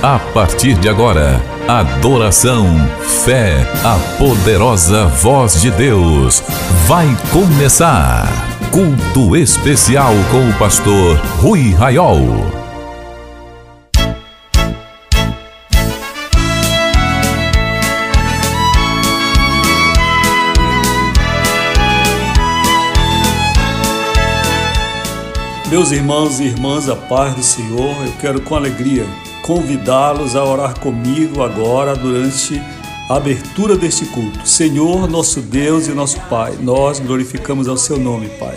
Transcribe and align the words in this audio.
A 0.00 0.16
partir 0.32 0.74
de 0.74 0.88
agora, 0.88 1.42
adoração, 1.66 2.64
fé, 3.24 3.66
a 3.84 3.98
poderosa 4.16 5.06
voz 5.06 5.60
de 5.60 5.72
Deus. 5.72 6.40
Vai 6.86 7.08
começar. 7.32 8.28
Culto 8.70 9.36
especial 9.36 10.12
com 10.30 10.48
o 10.48 10.54
pastor 10.56 11.16
Rui 11.40 11.72
Raiol. 11.72 12.28
Meus 25.68 25.90
irmãos 25.90 26.38
e 26.38 26.44
irmãs, 26.44 26.88
a 26.88 26.94
paz 26.94 27.34
do 27.34 27.42
Senhor, 27.42 27.96
eu 28.06 28.12
quero 28.20 28.40
com 28.40 28.54
alegria 28.54 29.04
convidá-los 29.48 30.36
a 30.36 30.44
orar 30.44 30.78
comigo 30.78 31.42
agora 31.42 31.96
durante 31.96 32.60
a 33.08 33.16
abertura 33.16 33.78
deste 33.78 34.04
culto. 34.04 34.46
Senhor, 34.46 35.08
nosso 35.08 35.40
Deus 35.40 35.88
e 35.88 35.92
nosso 35.92 36.20
Pai, 36.28 36.58
nós 36.60 37.00
glorificamos 37.00 37.66
ao 37.66 37.78
seu 37.78 37.98
nome, 37.98 38.28
Pai, 38.38 38.56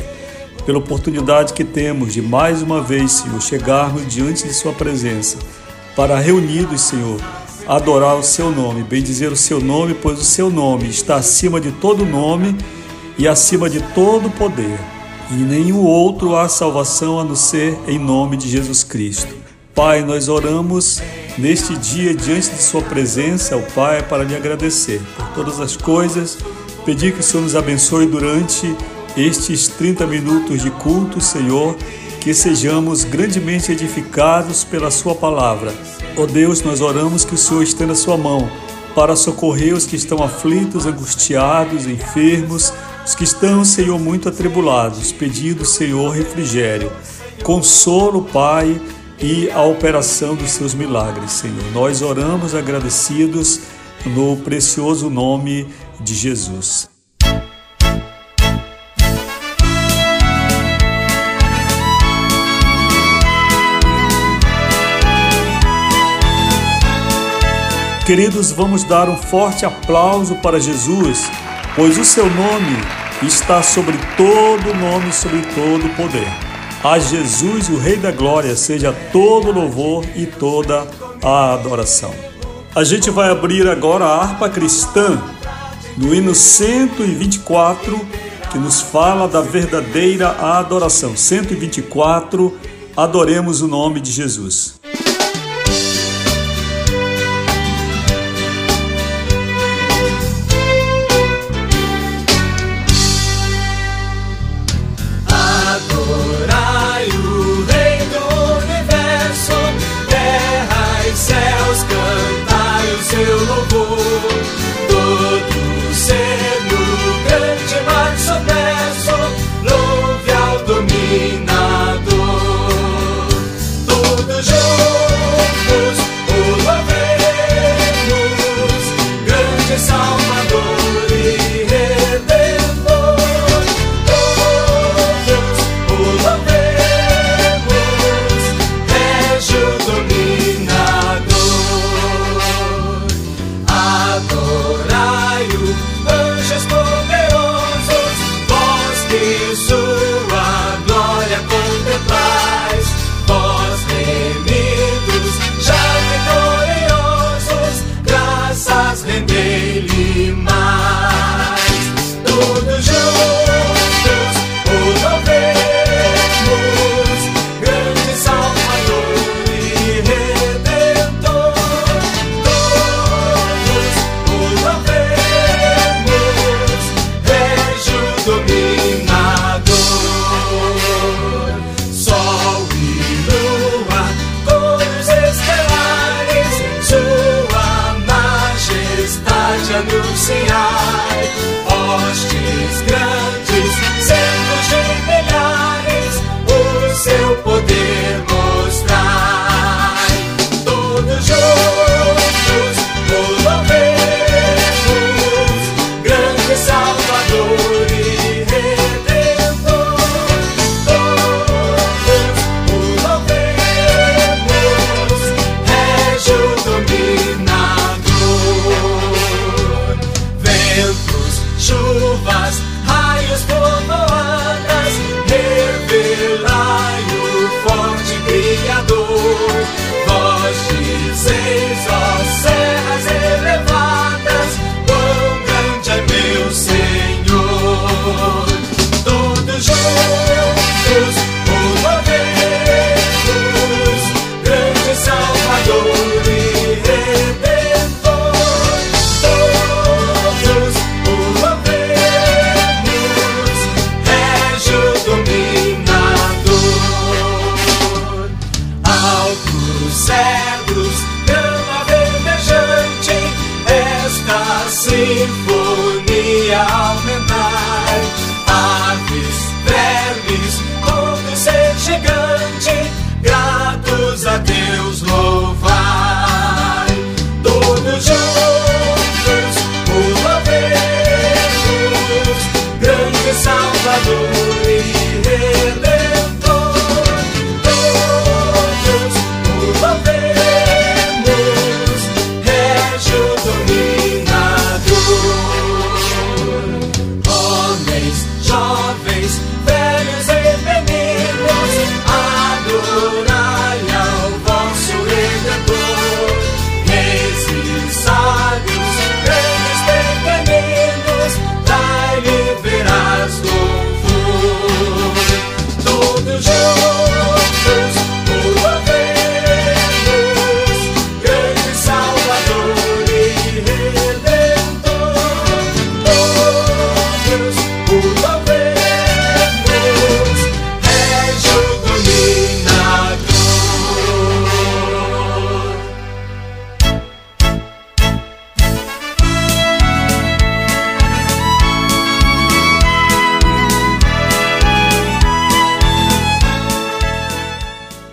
pela 0.65 0.79
oportunidade 0.79 1.53
que 1.53 1.63
temos 1.63 2.13
de 2.13 2.21
mais 2.21 2.61
uma 2.61 2.81
vez, 2.81 3.13
Senhor, 3.13 3.41
chegarmos 3.41 4.05
diante 4.05 4.45
de 4.45 4.53
Sua 4.53 4.73
presença 4.73 5.37
para 5.95 6.19
reunidos, 6.19 6.81
Senhor, 6.81 7.21
adorar 7.65 8.17
o 8.17 8.23
seu 8.23 8.51
nome, 8.51 8.83
bem 8.83 9.01
dizer 9.01 9.31
o 9.31 9.37
seu 9.37 9.61
nome, 9.61 9.93
pois 9.93 10.19
o 10.19 10.25
seu 10.25 10.49
nome 10.49 10.89
está 10.89 11.15
acima 11.15 11.61
de 11.61 11.71
todo 11.71 12.05
nome 12.05 12.53
e 13.17 13.29
acima 13.29 13.69
de 13.69 13.79
todo 13.93 14.29
poder 14.31 14.77
e 15.29 15.35
nenhum 15.35 15.85
outro 15.85 16.35
há 16.35 16.49
salvação 16.49 17.17
a 17.17 17.23
não 17.23 17.37
ser 17.37 17.79
em 17.87 17.97
nome 17.97 18.35
de 18.35 18.49
Jesus 18.49 18.83
Cristo. 18.83 19.40
Pai, 19.73 20.03
nós 20.03 20.27
oramos 20.27 21.01
neste 21.37 21.75
dia 21.77 22.13
diante 22.13 22.49
de 22.49 22.61
Sua 22.61 22.81
presença, 22.81 23.55
o 23.55 23.61
Pai, 23.71 24.03
para 24.03 24.23
lhe 24.23 24.35
agradecer 24.35 25.01
por 25.15 25.27
todas 25.29 25.59
as 25.61 25.77
coisas, 25.77 26.37
pedir 26.85 27.13
que 27.13 27.21
o 27.21 27.23
Senhor 27.23 27.43
nos 27.43 27.55
abençoe 27.55 28.05
durante 28.05 28.75
estes 29.15 29.69
30 29.69 30.05
minutos 30.07 30.61
de 30.61 30.69
culto, 30.71 31.21
Senhor, 31.21 31.75
que 32.19 32.33
sejamos 32.33 33.05
grandemente 33.05 33.71
edificados 33.71 34.63
pela 34.65 34.91
Sua 34.91 35.15
palavra. 35.15 35.73
Ó 36.17 36.25
Deus, 36.25 36.61
nós 36.61 36.81
oramos 36.81 37.23
que 37.23 37.35
o 37.35 37.37
Senhor 37.37 37.63
estenda 37.63 37.93
a 37.93 37.95
Sua 37.95 38.17
mão 38.17 38.51
para 38.93 39.15
socorrer 39.15 39.73
os 39.73 39.85
que 39.85 39.95
estão 39.95 40.21
aflitos, 40.21 40.85
angustiados, 40.85 41.87
enfermos, 41.87 42.73
os 43.05 43.15
que 43.15 43.23
estão, 43.23 43.63
Senhor, 43.63 43.97
muito 43.97 44.27
atribulados, 44.27 45.13
pedindo, 45.13 45.65
Senhor, 45.65 46.09
refrigério, 46.09 46.91
consolo, 47.41 48.23
Pai, 48.23 48.79
e 49.21 49.49
a 49.51 49.61
operação 49.61 50.35
dos 50.35 50.51
seus 50.51 50.73
milagres, 50.73 51.31
Senhor. 51.31 51.63
Nós 51.73 52.01
oramos 52.01 52.55
agradecidos 52.55 53.61
no 54.05 54.37
precioso 54.37 55.09
nome 55.09 55.67
de 55.99 56.15
Jesus. 56.15 56.89
Queridos, 68.05 68.51
vamos 68.51 68.83
dar 68.83 69.07
um 69.07 69.15
forte 69.15 69.65
aplauso 69.65 70.35
para 70.37 70.59
Jesus 70.59 71.29
pois 71.75 71.97
o 71.97 72.05
seu 72.05 72.25
nome 72.25 72.77
está 73.23 73.61
sobre 73.61 73.97
todo 74.17 74.73
nome, 74.73 75.11
sobre 75.13 75.41
todo 75.53 75.95
poder. 75.95 76.50
A 76.83 76.97
Jesus, 76.97 77.69
o 77.69 77.77
Rei 77.77 77.95
da 77.95 78.11
Glória, 78.11 78.55
seja 78.55 78.91
todo 79.11 79.51
louvor 79.51 80.03
e 80.15 80.25
toda 80.25 80.87
a 81.21 81.53
adoração. 81.53 82.11
A 82.73 82.83
gente 82.83 83.11
vai 83.11 83.29
abrir 83.29 83.67
agora 83.67 84.05
a 84.05 84.19
harpa 84.19 84.49
cristã 84.49 85.21
no 85.95 86.11
hino 86.11 86.33
124, 86.33 87.99
que 88.51 88.57
nos 88.57 88.81
fala 88.81 89.27
da 89.27 89.41
verdadeira 89.41 90.29
adoração. 90.29 91.15
124, 91.15 92.57
adoremos 92.97 93.61
o 93.61 93.67
nome 93.67 94.01
de 94.01 94.11
Jesus. 94.11 94.80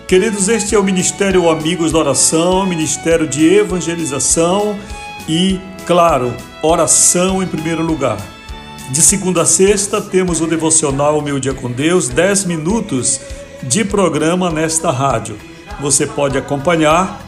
Queridos, 0.09 0.49
este 0.49 0.73
é 0.73 0.79
o 0.79 0.83
Ministério 0.83 1.51
Amigos 1.51 1.91
da 1.91 1.99
Oração, 1.99 2.65
Ministério 2.65 3.27
de 3.27 3.47
Evangelização 3.47 4.75
e, 5.27 5.59
claro, 5.85 6.33
oração 6.63 7.43
em 7.43 7.45
primeiro 7.45 7.83
lugar. 7.83 8.17
De 8.89 9.03
segunda 9.03 9.43
a 9.43 9.45
sexta 9.45 10.01
temos 10.01 10.41
o 10.41 10.47
devocional 10.47 11.21
Meu 11.21 11.39
Dia 11.39 11.53
com 11.53 11.69
Deus, 11.69 12.09
10 12.09 12.45
minutos 12.45 13.21
de 13.61 13.85
programa 13.85 14.49
nesta 14.49 14.89
rádio. 14.89 15.37
Você 15.79 16.07
pode 16.07 16.39
acompanhar 16.39 17.23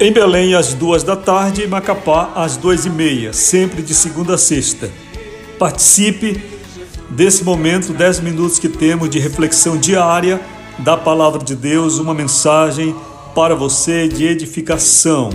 em 0.00 0.10
Belém 0.10 0.54
às 0.54 0.72
duas 0.72 1.02
da 1.02 1.14
tarde 1.14 1.64
e 1.64 1.66
Macapá 1.66 2.32
às 2.34 2.56
duas 2.56 2.86
e 2.86 2.90
meia, 2.90 3.34
sempre 3.34 3.82
de 3.82 3.92
segunda 3.92 4.36
a 4.36 4.38
sexta. 4.38 4.90
Participe 5.58 6.42
desse 7.10 7.44
momento, 7.44 7.92
10 7.92 8.20
minutos 8.20 8.58
que 8.58 8.70
temos 8.70 9.10
de 9.10 9.18
reflexão 9.18 9.76
diária 9.76 10.40
da 10.78 10.96
palavra 10.96 11.42
de 11.42 11.54
Deus, 11.54 11.98
uma 11.98 12.14
mensagem 12.14 12.94
para 13.34 13.54
você 13.54 14.08
de 14.08 14.26
edificação. 14.26 15.30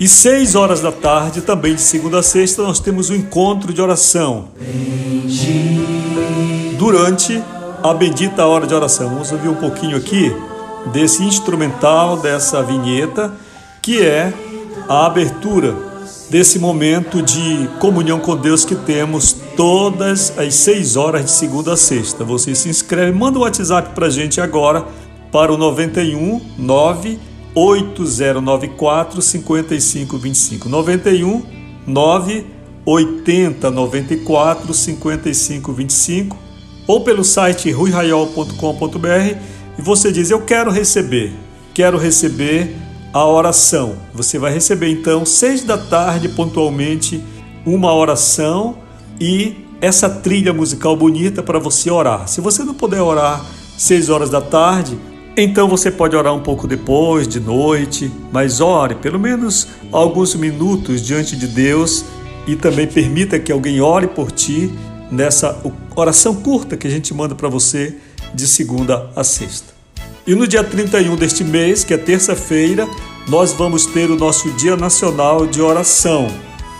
E 0.00 0.08
seis 0.08 0.54
horas 0.54 0.80
da 0.80 0.90
tarde, 0.90 1.40
também 1.40 1.74
de 1.74 1.80
segunda 1.80 2.18
a 2.18 2.22
sexta, 2.22 2.62
nós 2.62 2.80
temos 2.80 3.10
o 3.10 3.14
encontro 3.14 3.72
de 3.72 3.80
oração. 3.80 4.48
Durante 6.78 7.42
a 7.82 7.92
bendita 7.92 8.46
hora 8.46 8.66
de 8.66 8.74
oração. 8.74 9.10
Vamos 9.10 9.30
ouvir 9.30 9.48
um 9.48 9.54
pouquinho 9.54 9.96
aqui 9.96 10.34
desse 10.86 11.22
instrumental, 11.22 12.16
dessa 12.16 12.62
vinheta, 12.62 13.34
que 13.82 14.02
é 14.02 14.32
a 14.88 15.04
abertura 15.04 15.76
desse 16.30 16.58
momento 16.58 17.22
de 17.22 17.68
comunhão 17.78 18.18
com 18.18 18.36
Deus 18.36 18.64
que 18.64 18.74
temos 18.74 19.32
todas 19.56 20.36
as 20.38 20.54
seis 20.54 20.96
horas 20.96 21.24
de 21.26 21.30
segunda 21.30 21.74
a 21.74 21.76
sexta. 21.76 22.24
Você 22.24 22.54
se 22.54 22.68
inscreve, 22.68 23.16
manda 23.16 23.38
um 23.38 23.42
WhatsApp 23.42 23.94
para 23.94 24.06
a 24.06 24.10
gente 24.10 24.40
agora 24.40 24.86
para 25.30 25.52
o 25.52 25.58
91 25.58 26.40
9 26.58 27.18
8094 27.54 29.22
5525. 29.22 30.68
91 30.68 31.42
9 31.86 32.46
80 32.86 33.70
94 33.70 34.74
5525 34.74 36.36
ou 36.86 37.00
pelo 37.02 37.24
site 37.24 37.70
ruiraiol.com.br 37.70 39.38
e 39.78 39.82
você 39.82 40.12
diz: 40.12 40.30
Eu 40.30 40.42
quero 40.42 40.70
receber, 40.70 41.32
quero 41.72 41.98
receber 41.98 42.76
a 43.14 43.24
oração. 43.24 43.94
Você 44.12 44.40
vai 44.40 44.52
receber 44.52 44.88
então, 44.88 45.24
seis 45.24 45.62
da 45.62 45.78
tarde, 45.78 46.28
pontualmente, 46.30 47.22
uma 47.64 47.94
oração 47.94 48.78
e 49.20 49.54
essa 49.80 50.10
trilha 50.10 50.52
musical 50.52 50.96
bonita 50.96 51.40
para 51.40 51.60
você 51.60 51.88
orar. 51.92 52.26
Se 52.26 52.40
você 52.40 52.64
não 52.64 52.74
puder 52.74 53.00
orar 53.00 53.46
seis 53.78 54.10
horas 54.10 54.30
da 54.30 54.40
tarde, 54.40 54.98
então 55.36 55.68
você 55.68 55.92
pode 55.92 56.16
orar 56.16 56.34
um 56.34 56.42
pouco 56.42 56.66
depois, 56.66 57.28
de 57.28 57.38
noite, 57.38 58.10
mas 58.32 58.60
ore 58.60 58.96
pelo 58.96 59.20
menos 59.20 59.68
alguns 59.92 60.34
minutos 60.34 61.00
diante 61.00 61.36
de 61.36 61.46
Deus 61.46 62.04
e 62.48 62.56
também 62.56 62.86
permita 62.88 63.38
que 63.38 63.52
alguém 63.52 63.80
ore 63.80 64.08
por 64.08 64.32
ti 64.32 64.72
nessa 65.08 65.62
oração 65.94 66.34
curta 66.34 66.76
que 66.76 66.88
a 66.88 66.90
gente 66.90 67.14
manda 67.14 67.36
para 67.36 67.48
você 67.48 67.96
de 68.34 68.48
segunda 68.48 69.08
a 69.14 69.22
sexta. 69.22 69.73
E 70.26 70.34
no 70.34 70.46
dia 70.46 70.64
31 70.64 71.16
deste 71.16 71.44
mês, 71.44 71.84
que 71.84 71.92
é 71.92 71.98
terça-feira, 71.98 72.88
nós 73.28 73.52
vamos 73.52 73.84
ter 73.84 74.10
o 74.10 74.16
nosso 74.16 74.50
Dia 74.52 74.74
Nacional 74.74 75.46
de 75.46 75.60
Oração. 75.60 76.28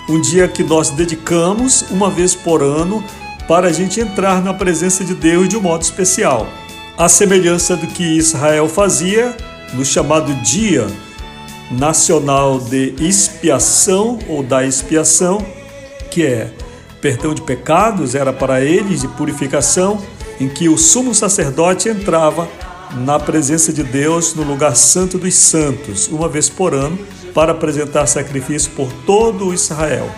Um 0.09 0.19
dia 0.19 0.49
que 0.49 0.65
nós 0.65 0.89
dedicamos 0.89 1.83
uma 1.91 2.09
vez 2.09 2.35
por 2.35 2.63
ano 2.63 3.05
para 3.47 3.69
a 3.69 3.73
gente 3.73 4.01
entrar 4.01 4.43
na 4.43 4.55
presença 4.55 5.05
de 5.05 5.15
Deus 5.15 5.47
de 5.47 5.59
um 5.59 5.61
modo 5.61 5.83
especial. 5.83 6.49
A 6.97 7.07
semelhança 7.07 7.77
do 7.77 7.87
que 7.87 8.17
Israel 8.17 8.67
fazia 8.67 9.37
no 9.75 9.85
chamado 9.85 10.33
Dia 10.37 10.87
Nacional 11.71 12.59
de 12.59 12.95
Expiação 12.99 14.19
ou 14.27 14.43
da 14.43 14.65
Expiação, 14.65 15.45
que 16.11 16.25
é 16.25 16.51
perdão 16.99 17.35
de 17.35 17.43
pecados, 17.43 18.15
era 18.15 18.33
para 18.33 18.63
eles 18.63 19.03
de 19.03 19.09
purificação, 19.09 20.03
em 20.41 20.49
que 20.49 20.67
o 20.67 20.79
sumo 20.79 21.15
sacerdote 21.15 21.91
entrava 21.91 22.49
na 22.95 23.19
presença 23.19 23.73
de 23.73 23.83
Deus 23.83 24.35
no 24.35 24.43
lugar 24.43 24.77
santo 24.77 25.19
dos 25.19 25.35
santos, 25.35 26.09
uma 26.09 26.29
vez 26.29 26.49
por 26.49 26.75
ano, 26.75 26.99
para 27.35 27.53
apresentar 27.53 28.07
sacrifício 28.07 28.71
por 28.73 28.93
todo 29.05 29.49
o 29.49 29.55
Israel. 29.55 30.09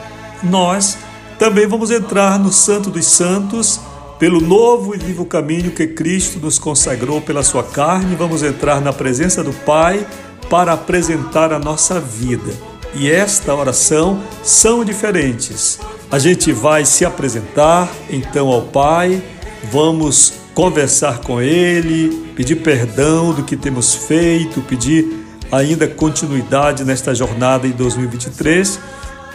Nós 0.42 0.98
também 1.38 1.66
vamos 1.66 1.90
entrar 1.90 2.38
no 2.38 2.52
Santo 2.52 2.90
dos 2.90 3.06
Santos 3.06 3.80
pelo 4.18 4.40
novo 4.40 4.94
e 4.94 4.98
vivo 4.98 5.26
caminho 5.26 5.70
que 5.70 5.86
Cristo 5.86 6.38
nos 6.38 6.58
consagrou 6.58 7.20
pela 7.20 7.42
sua 7.42 7.62
carne, 7.62 8.16
vamos 8.16 8.42
entrar 8.42 8.80
na 8.80 8.92
presença 8.92 9.44
do 9.44 9.52
Pai 9.52 10.06
para 10.48 10.72
apresentar 10.72 11.52
a 11.52 11.58
nossa 11.58 12.00
vida. 12.00 12.52
E 12.94 13.10
esta 13.10 13.54
oração 13.54 14.22
são 14.42 14.84
diferentes. 14.84 15.78
A 16.10 16.18
gente 16.18 16.52
vai 16.52 16.86
se 16.86 17.04
apresentar 17.04 17.92
então 18.08 18.48
ao 18.48 18.62
Pai, 18.62 19.22
vamos 19.70 20.45
conversar 20.56 21.18
com 21.18 21.38
Ele, 21.38 22.32
pedir 22.34 22.56
perdão 22.56 23.34
do 23.34 23.42
que 23.42 23.58
temos 23.58 23.94
feito, 23.94 24.62
pedir 24.62 25.06
ainda 25.52 25.86
continuidade 25.86 26.82
nesta 26.82 27.14
jornada 27.14 27.66
em 27.66 27.72
2023. 27.72 28.80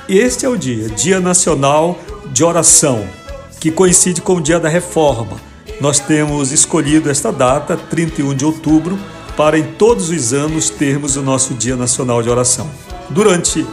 E 0.10 0.18
este 0.18 0.48
é 0.48 0.50
o 0.50 0.58
dia, 0.58 0.90
Dia 0.90 1.20
Nacional 1.20 2.00
de 2.34 2.44
Oração, 2.44 3.06
que 3.60 3.70
coincide 3.70 4.20
com 4.20 4.38
o 4.38 4.42
Dia 4.42 4.60
da 4.60 4.68
Reforma. 4.68 5.38
Nós 5.80 6.00
temos 6.00 6.52
escolhido 6.52 7.08
esta 7.08 7.32
data, 7.32 7.78
31 7.78 8.34
de 8.34 8.44
outubro, 8.44 8.98
para 9.38 9.60
em 9.60 9.64
todos 9.64 10.10
os 10.10 10.34
anos 10.34 10.72
termos 10.72 11.18
o 11.18 11.22
nosso 11.22 11.54
Dia 11.54 11.76
Nacional 11.76 12.24
de 12.24 12.32
Oração. 12.32 12.68
Durante 13.12 13.64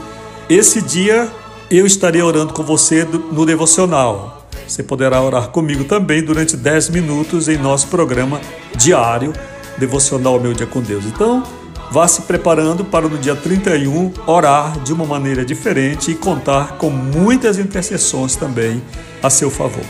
esse 0.51 0.83
dia, 0.83 1.33
eu 1.71 1.87
estarei 1.87 2.21
orando 2.21 2.53
com 2.53 2.63
você 2.63 3.05
no 3.05 3.47
devocional. 3.47 4.38
Você 4.69 4.83
poderá 4.83 5.23
orar 5.23 5.49
comigo 5.49 5.85
também 5.85 6.23
durante 6.23 6.55
10 6.55 6.91
minutos 6.91 7.49
em 7.49 7.57
nosso 7.57 7.87
programa 7.89 8.39
diário 8.77 9.33
Devocional 9.79 10.39
Meu 10.39 10.53
Dia 10.53 10.67
com 10.67 10.83
Deus. 10.83 11.07
Então, 11.07 11.43
vá 11.91 12.07
se 12.07 12.23
preparando 12.23 12.85
para 12.85 13.09
no 13.09 13.17
dia 13.17 13.35
31 13.35 14.13
orar 14.27 14.79
de 14.81 14.93
uma 14.93 15.07
maneira 15.07 15.43
diferente 15.43 16.11
e 16.11 16.15
contar 16.15 16.77
com 16.77 16.91
muitas 16.91 17.59
intercessões 17.59 18.37
também 18.37 18.83
a 19.23 19.31
seu 19.31 19.51
favor. 19.51 19.85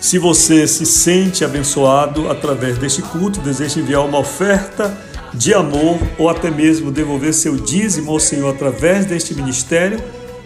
Se 0.00 0.16
você 0.16 0.64
se 0.68 0.86
sente 0.86 1.44
abençoado 1.44 2.30
através 2.30 2.78
deste 2.78 3.02
culto, 3.02 3.40
deseja 3.40 3.80
enviar 3.80 4.06
uma 4.06 4.20
oferta 4.20 4.96
de 5.34 5.52
amor 5.52 5.98
ou 6.16 6.28
até 6.28 6.52
mesmo 6.52 6.92
devolver 6.92 7.34
seu 7.34 7.56
dízimo 7.56 8.12
ao 8.12 8.20
Senhor 8.20 8.48
através 8.48 9.06
deste 9.06 9.34
ministério, 9.34 10.00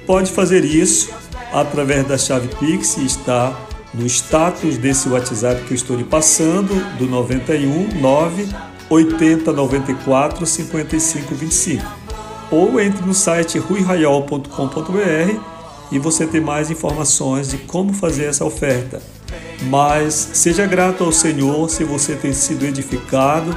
pode 0.07 0.33
fazer 0.33 0.64
isso 0.64 1.11
através 1.53 2.07
da 2.07 2.17
chave 2.17 2.49
Pix 2.57 2.97
e 2.97 3.05
está 3.05 3.55
no 3.95 4.07
status 4.07 4.77
desse 4.77 5.09
WhatsApp 5.09 5.63
que 5.65 5.73
eu 5.73 5.77
estou 5.77 5.97
lhe 5.97 6.05
passando, 6.05 6.75
do 6.99 7.07
91 7.07 8.01
9 8.01 8.49
80 8.91 9.53
94 9.53 10.45
55 10.45 11.35
25. 11.35 11.85
Ou 12.51 12.81
entre 12.81 13.05
no 13.05 13.15
site 13.15 13.59
ruiraiol.com.br 13.59 15.55
e 15.91 15.99
você 15.99 16.27
tem 16.27 16.41
mais 16.41 16.71
informações 16.71 17.51
de 17.51 17.59
como 17.59 17.93
fazer 17.93 18.25
essa 18.25 18.45
oferta. 18.45 19.01
Mas 19.63 20.15
seja 20.35 20.67
grato 20.67 21.05
ao 21.05 21.13
Senhor 21.13 21.69
se 21.71 21.85
você 21.85 22.15
tem 22.15 22.33
sido 22.33 22.65
edificado. 22.65 23.57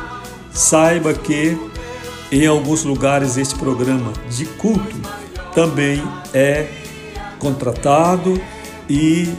Saiba 0.52 1.14
que 1.14 1.58
em 2.32 2.46
alguns 2.46 2.84
lugares 2.84 3.38
este 3.38 3.56
programa 3.56 4.14
de 4.30 4.46
culto 4.46 4.96
também 5.54 6.02
é 6.34 6.68
contratado 7.40 8.40
e 8.90 9.30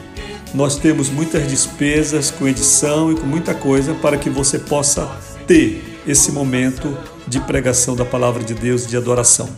nós 0.53 0.77
temos 0.77 1.09
muitas 1.09 1.47
despesas 1.47 2.31
com 2.31 2.47
edição 2.47 3.11
e 3.11 3.15
com 3.15 3.25
muita 3.25 3.53
coisa 3.53 3.93
para 3.93 4.17
que 4.17 4.29
você 4.29 4.57
possa 4.57 5.09
ter 5.45 6.01
esse 6.07 6.31
momento 6.31 6.97
de 7.27 7.39
pregação 7.39 7.95
da 7.95 8.05
palavra 8.05 8.43
de 8.43 8.53
Deus, 8.53 8.87
de 8.87 8.97
adoração. 8.97 9.49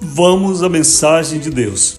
Vamos 0.00 0.62
à 0.62 0.68
mensagem 0.68 1.40
de 1.40 1.50
Deus. 1.50 1.98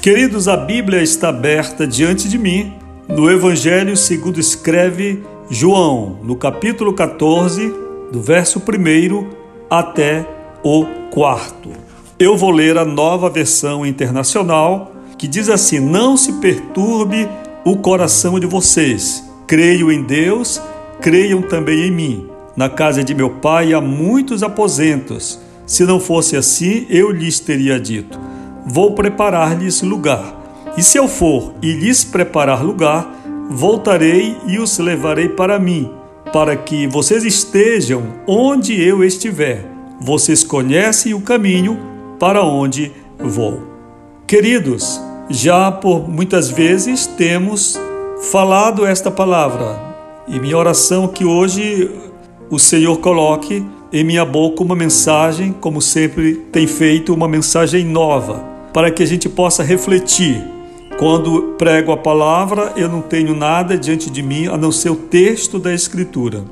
Queridos, 0.00 0.46
a 0.46 0.56
Bíblia 0.56 1.02
está 1.02 1.30
aberta 1.30 1.86
diante 1.86 2.28
de 2.28 2.38
mim 2.38 2.87
no 3.08 3.30
Evangelho 3.30 3.96
segundo 3.96 4.38
escreve 4.38 5.22
João, 5.50 6.18
no 6.22 6.36
capítulo 6.36 6.92
14, 6.92 7.72
do 8.12 8.20
verso 8.20 8.60
1 8.60 9.26
até 9.70 10.26
o 10.62 10.84
4. 11.10 11.72
Eu 12.18 12.36
vou 12.36 12.50
ler 12.50 12.76
a 12.76 12.84
nova 12.84 13.30
versão 13.30 13.86
internacional 13.86 14.92
que 15.16 15.26
diz 15.26 15.48
assim: 15.48 15.80
Não 15.80 16.18
se 16.18 16.34
perturbe 16.34 17.26
o 17.64 17.78
coração 17.78 18.38
de 18.38 18.46
vocês. 18.46 19.24
Creio 19.46 19.90
em 19.90 20.02
Deus, 20.02 20.60
creiam 21.00 21.40
também 21.40 21.86
em 21.86 21.90
mim. 21.90 22.28
Na 22.54 22.68
casa 22.68 23.02
de 23.02 23.14
meu 23.14 23.30
pai 23.30 23.72
há 23.72 23.80
muitos 23.80 24.42
aposentos. 24.42 25.40
Se 25.64 25.84
não 25.84 25.98
fosse 25.98 26.36
assim, 26.36 26.86
eu 26.90 27.10
lhes 27.10 27.40
teria 27.40 27.80
dito: 27.80 28.18
Vou 28.66 28.94
preparar-lhes 28.94 29.80
lugar. 29.80 30.37
E 30.78 30.82
se 30.84 30.96
eu 30.96 31.08
for 31.08 31.54
e 31.60 31.72
lhes 31.72 32.04
preparar 32.04 32.64
lugar, 32.64 33.12
voltarei 33.50 34.36
e 34.46 34.60
os 34.60 34.78
levarei 34.78 35.28
para 35.28 35.58
mim, 35.58 35.90
para 36.32 36.54
que 36.54 36.86
vocês 36.86 37.24
estejam 37.24 38.04
onde 38.28 38.80
eu 38.80 39.02
estiver. 39.02 39.66
Vocês 40.00 40.44
conhecem 40.44 41.14
o 41.14 41.20
caminho 41.20 41.76
para 42.20 42.44
onde 42.44 42.92
vou. 43.18 43.60
Queridos, 44.24 45.00
já 45.28 45.72
por 45.72 46.08
muitas 46.08 46.48
vezes 46.48 47.08
temos 47.08 47.76
falado 48.30 48.86
esta 48.86 49.10
palavra, 49.10 49.82
e 50.28 50.38
minha 50.38 50.56
oração 50.56 51.06
é 51.06 51.08
que 51.08 51.24
hoje 51.24 51.90
o 52.48 52.58
Senhor 52.60 52.98
coloque 52.98 53.66
em 53.92 54.04
minha 54.04 54.24
boca 54.24 54.62
uma 54.62 54.76
mensagem, 54.76 55.52
como 55.60 55.82
sempre 55.82 56.34
tem 56.52 56.68
feito, 56.68 57.12
uma 57.12 57.26
mensagem 57.26 57.84
nova, 57.84 58.44
para 58.72 58.92
que 58.92 59.02
a 59.02 59.06
gente 59.06 59.28
possa 59.28 59.64
refletir. 59.64 60.57
Quando 60.98 61.54
prego 61.56 61.92
a 61.92 61.96
palavra, 61.96 62.72
eu 62.76 62.88
não 62.88 63.00
tenho 63.00 63.32
nada 63.32 63.78
diante 63.78 64.10
de 64.10 64.20
mim 64.20 64.48
a 64.48 64.56
não 64.56 64.72
ser 64.72 64.90
o 64.90 64.96
texto 64.96 65.56
da 65.56 65.72
Escritura, 65.72 66.42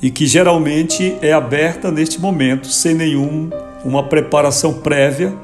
e 0.00 0.12
que 0.12 0.28
geralmente 0.28 1.16
é 1.20 1.32
aberta 1.32 1.90
neste 1.90 2.20
momento, 2.20 2.68
sem 2.68 2.94
nenhum 2.94 3.50
uma 3.84 4.04
preparação 4.04 4.74
prévia, 4.74 5.34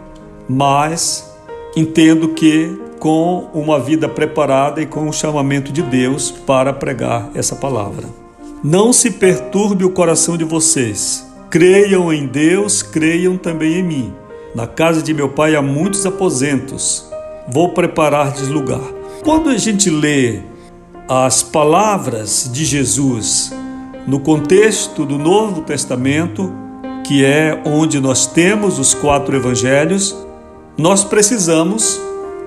mas 0.48 1.28
entendo 1.76 2.28
que 2.28 2.80
com 3.00 3.50
uma 3.52 3.80
vida 3.80 4.08
preparada 4.08 4.80
e 4.80 4.86
com 4.86 5.08
o 5.08 5.12
chamamento 5.12 5.72
de 5.72 5.82
Deus 5.82 6.30
para 6.30 6.72
pregar 6.72 7.28
essa 7.34 7.56
palavra. 7.56 8.06
Não 8.62 8.92
se 8.92 9.10
perturbe 9.10 9.84
o 9.84 9.90
coração 9.90 10.36
de 10.36 10.44
vocês. 10.44 11.26
Creiam 11.50 12.12
em 12.12 12.26
Deus, 12.26 12.80
creiam 12.80 13.36
também 13.36 13.80
em 13.80 13.82
mim. 13.82 14.14
Na 14.54 14.68
casa 14.68 15.02
de 15.02 15.12
meu 15.12 15.30
pai 15.30 15.56
há 15.56 15.60
muitos 15.60 16.06
aposentos. 16.06 17.10
Vou 17.48 17.70
preparar-lhes 17.70 18.48
lugar. 18.48 18.80
Quando 19.22 19.50
a 19.50 19.56
gente 19.56 19.88
lê 19.90 20.40
as 21.08 21.42
palavras 21.42 22.50
de 22.52 22.64
Jesus 22.64 23.52
no 24.06 24.20
contexto 24.20 25.04
do 25.04 25.18
Novo 25.18 25.62
Testamento, 25.62 26.52
que 27.04 27.24
é 27.24 27.62
onde 27.64 28.00
nós 28.00 28.26
temos 28.26 28.78
os 28.78 28.94
quatro 28.94 29.36
evangelhos, 29.36 30.16
nós 30.76 31.04
precisamos 31.04 32.00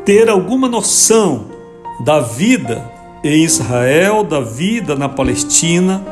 ter 0.03 0.29
alguma 0.29 0.67
noção 0.67 1.45
da 2.03 2.19
vida 2.19 2.83
em 3.23 3.43
Israel, 3.43 4.23
da 4.23 4.41
vida 4.41 4.95
na 4.95 5.09
Palestina 5.09 6.05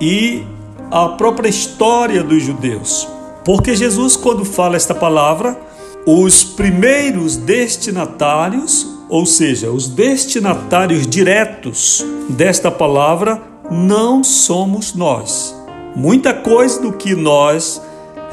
e 0.00 0.44
a 0.90 1.08
própria 1.10 1.48
história 1.48 2.22
dos 2.22 2.42
judeus. 2.42 3.08
Porque 3.44 3.74
Jesus, 3.74 4.16
quando 4.16 4.44
fala 4.44 4.76
esta 4.76 4.94
palavra, 4.94 5.58
os 6.06 6.42
primeiros 6.42 7.36
destinatários, 7.36 8.86
ou 9.08 9.24
seja, 9.24 9.70
os 9.70 9.88
destinatários 9.88 11.06
diretos 11.06 12.04
desta 12.28 12.70
palavra, 12.70 13.40
não 13.70 14.24
somos 14.24 14.94
nós. 14.94 15.54
Muita 15.94 16.34
coisa 16.34 16.80
do 16.80 16.92
que 16.92 17.14
nós 17.14 17.80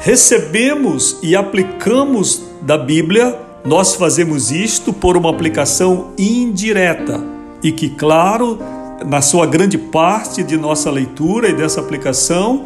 recebemos 0.00 1.18
e 1.22 1.36
aplicamos 1.36 2.42
da 2.62 2.76
Bíblia, 2.76 3.38
nós 3.64 3.94
fazemos 3.94 4.50
isto 4.50 4.92
por 4.92 5.16
uma 5.16 5.30
aplicação 5.30 6.08
indireta 6.18 7.22
e 7.62 7.70
que, 7.70 7.90
claro, 7.90 8.58
na 9.06 9.20
sua 9.20 9.46
grande 9.46 9.78
parte 9.78 10.42
de 10.42 10.56
nossa 10.56 10.90
leitura 10.90 11.48
e 11.48 11.54
dessa 11.54 11.80
aplicação, 11.80 12.64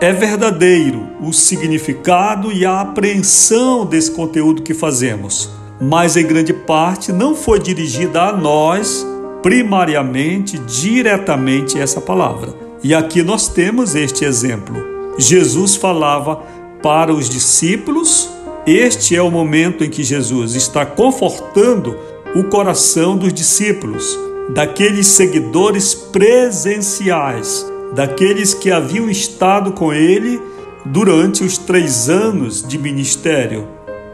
é 0.00 0.14
verdadeiro 0.14 1.06
o 1.20 1.30
significado 1.30 2.50
e 2.50 2.64
a 2.64 2.80
apreensão 2.80 3.84
desse 3.84 4.10
conteúdo 4.10 4.62
que 4.62 4.72
fazemos, 4.72 5.50
mas 5.78 6.16
em 6.16 6.26
grande 6.26 6.54
parte 6.54 7.12
não 7.12 7.34
foi 7.34 7.58
dirigida 7.58 8.22
a 8.22 8.32
nós, 8.32 9.06
primariamente, 9.42 10.58
diretamente, 10.58 11.78
essa 11.78 12.00
palavra. 12.00 12.54
E 12.82 12.94
aqui 12.94 13.22
nós 13.22 13.48
temos 13.48 13.94
este 13.94 14.24
exemplo. 14.24 14.74
Jesus 15.18 15.76
falava 15.76 16.36
para 16.82 17.12
os 17.12 17.28
discípulos, 17.28 18.30
este 18.66 19.14
é 19.14 19.20
o 19.20 19.30
momento 19.30 19.84
em 19.84 19.90
que 19.90 20.02
Jesus 20.02 20.54
está 20.54 20.86
confortando 20.86 21.94
o 22.34 22.44
coração 22.44 23.18
dos 23.18 23.34
discípulos, 23.34 24.18
daqueles 24.54 25.08
seguidores 25.08 25.94
presenciais 25.94 27.69
daqueles 27.94 28.54
que 28.54 28.70
haviam 28.70 29.08
estado 29.10 29.72
com 29.72 29.92
ele 29.92 30.40
durante 30.84 31.44
os 31.44 31.58
três 31.58 32.08
anos 32.08 32.66
de 32.66 32.78
ministério, 32.78 33.66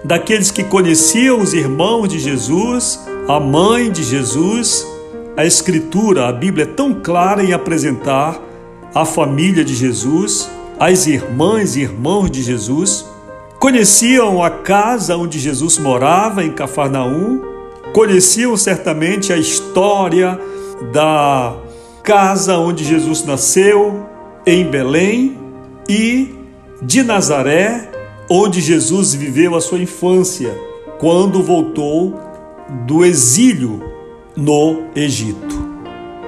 daqueles 0.04 0.50
que 0.50 0.64
conheciam 0.64 1.40
os 1.40 1.52
irmãos 1.54 2.09
de 2.09 2.18
Jesus, 2.18 3.00
a 3.28 3.38
mãe 3.38 3.90
de 3.90 4.02
Jesus. 4.02 4.87
A 5.37 5.45
Escritura, 5.45 6.28
a 6.28 6.33
Bíblia 6.33 6.64
é 6.64 6.66
tão 6.66 6.95
clara 6.95 7.45
em 7.45 7.52
apresentar 7.52 8.40
a 8.95 9.04
família 9.04 9.62
de 9.62 9.75
Jesus, 9.75 10.49
as 10.80 11.06
irmãs 11.06 11.76
e 11.76 11.83
irmãos 11.83 12.30
de 12.30 12.42
Jesus, 12.42 13.04
conheciam 13.59 14.42
a 14.42 14.49
casa 14.49 15.16
onde 15.16 15.38
Jesus 15.38 15.76
morava, 15.76 16.42
em 16.42 16.50
Cafarnaum, 16.50 17.42
conheciam 17.92 18.56
certamente 18.56 19.33
a 19.33 19.37
história 19.37 20.40
da 20.92 21.54
casa 22.07 22.57
onde 22.57 22.85
Jesus 22.85 23.25
nasceu, 23.25 24.07
em 24.47 24.65
Belém, 24.65 25.37
e 25.89 26.33
de 26.81 27.03
Nazaré, 27.03 27.91
onde 28.31 28.61
Jesus 28.61 29.13
viveu 29.13 29.57
a 29.57 29.61
sua 29.61 29.81
infância, 29.81 30.57
quando 31.01 31.43
voltou 31.43 32.15
do 32.87 33.05
exílio 33.05 33.83
no 34.37 34.85
Egito. 34.95 35.67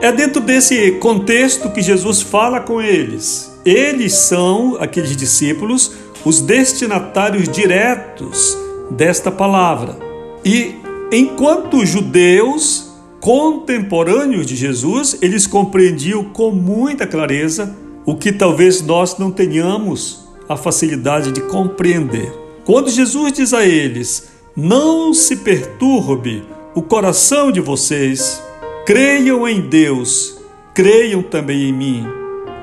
É 0.02 0.10
dentro 0.10 0.40
desse 0.40 0.92
contexto 0.92 1.70
que 1.70 1.80
Jesus 1.80 2.22
fala 2.22 2.58
com 2.58 2.82
eles. 2.82 3.56
Eles 3.64 4.14
são, 4.14 4.76
aqueles 4.80 5.16
discípulos, 5.16 5.92
os 6.24 6.40
destinatários 6.40 7.48
diretos 7.48 8.58
desta 8.90 9.30
palavra. 9.30 9.96
E 10.44 10.74
enquanto 11.12 11.86
judeus, 11.86 12.87
contemporâneos 13.20 14.46
de 14.46 14.54
Jesus, 14.56 15.18
eles 15.20 15.46
compreendiam 15.46 16.24
com 16.24 16.50
muita 16.50 17.06
clareza 17.06 17.76
o 18.06 18.14
que 18.14 18.32
talvez 18.32 18.80
nós 18.80 19.18
não 19.18 19.30
tenhamos 19.30 20.26
a 20.48 20.56
facilidade 20.56 21.30
de 21.32 21.42
compreender. 21.42 22.32
Quando 22.64 22.90
Jesus 22.90 23.32
diz 23.32 23.52
a 23.52 23.66
eles: 23.66 24.28
Não 24.56 25.12
se 25.12 25.36
perturbe 25.36 26.44
o 26.74 26.82
coração 26.82 27.52
de 27.52 27.60
vocês, 27.60 28.42
creiam 28.86 29.46
em 29.46 29.60
Deus, 29.60 30.38
creiam 30.72 31.22
também 31.22 31.68
em 31.68 31.72
mim. 31.72 32.06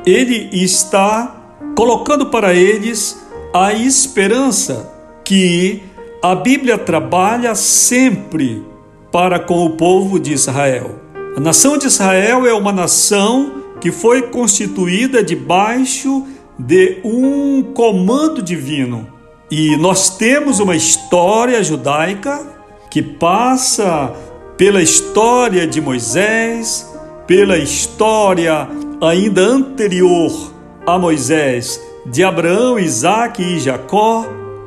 Ele 0.05 0.49
está 0.51 1.35
colocando 1.75 2.27
para 2.27 2.53
eles 2.53 3.23
a 3.53 3.73
esperança 3.73 4.91
que 5.23 5.83
a 6.21 6.33
Bíblia 6.35 6.77
trabalha 6.77 7.53
sempre 7.55 8.63
para 9.15 9.39
com 9.39 9.65
o 9.65 9.69
povo 9.69 10.19
de 10.19 10.33
Israel. 10.33 10.99
A 11.37 11.39
nação 11.39 11.77
de 11.77 11.87
Israel 11.87 12.45
é 12.45 12.53
uma 12.53 12.73
nação 12.73 13.63
que 13.79 13.89
foi 13.89 14.23
constituída 14.23 15.23
debaixo 15.23 16.27
de 16.59 16.99
um 17.01 17.63
comando 17.63 18.41
divino. 18.41 19.07
E 19.49 19.77
nós 19.77 20.17
temos 20.17 20.59
uma 20.59 20.75
história 20.75 21.63
judaica 21.63 22.45
que 22.91 23.01
passa 23.01 24.11
pela 24.57 24.81
história 24.81 25.65
de 25.65 25.79
Moisés, 25.79 26.85
pela 27.25 27.57
história 27.57 28.67
ainda 28.99 29.43
anterior 29.43 30.51
a 30.85 30.99
Moisés 30.99 31.79
de 32.05 32.21
Abraão, 32.21 32.77
Isaac 32.77 33.41
e 33.41 33.61
Jacó, 33.61 34.25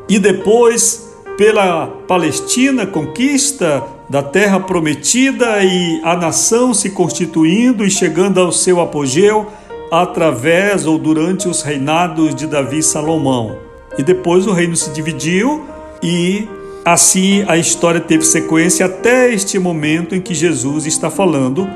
e 0.09 0.19
depois 0.19 1.07
pela 1.37 1.87
Palestina, 2.09 2.87
conquista 2.87 3.98
da 4.09 4.23
terra 4.23 4.59
prometida 4.59 5.63
e 5.63 6.01
a 6.03 6.17
nação 6.17 6.73
se 6.73 6.91
constituindo 6.91 7.85
e 7.85 7.91
chegando 7.91 8.41
ao 8.41 8.51
seu 8.51 8.81
apogeu 8.81 9.47
através 9.91 10.87
ou 10.87 10.99
durante 10.99 11.49
os 11.49 11.63
reinados 11.63 12.35
de 12.35 12.47
Davi 12.47 12.79
e 12.79 12.83
Salomão. 12.83 13.57
E 13.99 14.03
depois 14.03 14.47
o 14.47 14.53
reino 14.53 14.77
se 14.77 14.91
dividiu 14.91 15.65
e 16.03 16.49
assim 16.85 17.45
a 17.49 17.57
história 17.57 18.01
teve 18.01 18.25
sequência 18.25 18.87
até 18.87 19.33
este 19.33 19.59
momento 19.59 20.15
em 20.15 20.21
que 20.21 20.35
Jesus 20.35 20.87
está 20.87 21.11
falando 21.11 21.69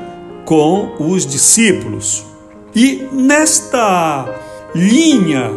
com 0.45 0.95
os 0.99 1.25
discípulos. 1.25 2.25
E 2.75 3.07
nesta 3.11 4.25
linha 4.73 5.51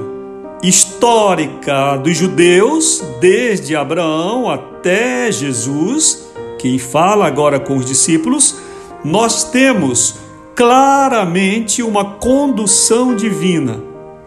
histórica 0.63 1.97
dos 1.97 2.17
judeus, 2.17 3.03
desde 3.21 3.75
Abraão 3.75 4.51
até 4.51 5.31
Jesus, 5.31 6.26
quem 6.67 6.81
fala 6.81 7.29
agora 7.29 7.61
com 7.61 7.77
os 7.77 7.87
discípulos, 7.87 8.57
nós 9.05 9.45
temos 9.45 10.17
claramente 10.57 11.81
uma 11.81 12.17
condução 12.17 13.15
divina, 13.15 13.81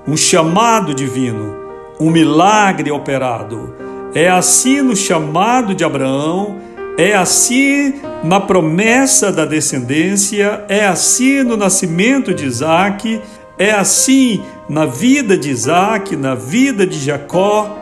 um 0.08 0.15
chamado 0.15 0.93
divino, 0.93 1.53
um 2.00 2.10
milagre 2.10 2.91
operado. 2.91 3.75
É 4.13 4.29
assim 4.29 4.81
no 4.81 4.96
chamado 4.96 5.75
de 5.75 5.84
Abraão, 5.84 6.55
é 6.98 7.13
assim 7.13 7.96
na 8.24 8.39
promessa 8.39 9.34
da 9.34 9.43
descendência, 9.43 10.63
é 10.69 10.86
assim 10.86 11.43
no 11.43 11.58
nascimento 11.58 12.34
de 12.34 12.46
Isaac, 12.46 13.22
é 13.58 13.72
assim 13.72 14.41
na 14.69 14.86
vida 14.86 15.38
de 15.38 15.50
Isaac, 15.50 16.15
na 16.15 16.36
vida 16.36 16.88
de 16.88 17.00
Jacó, 17.00 17.77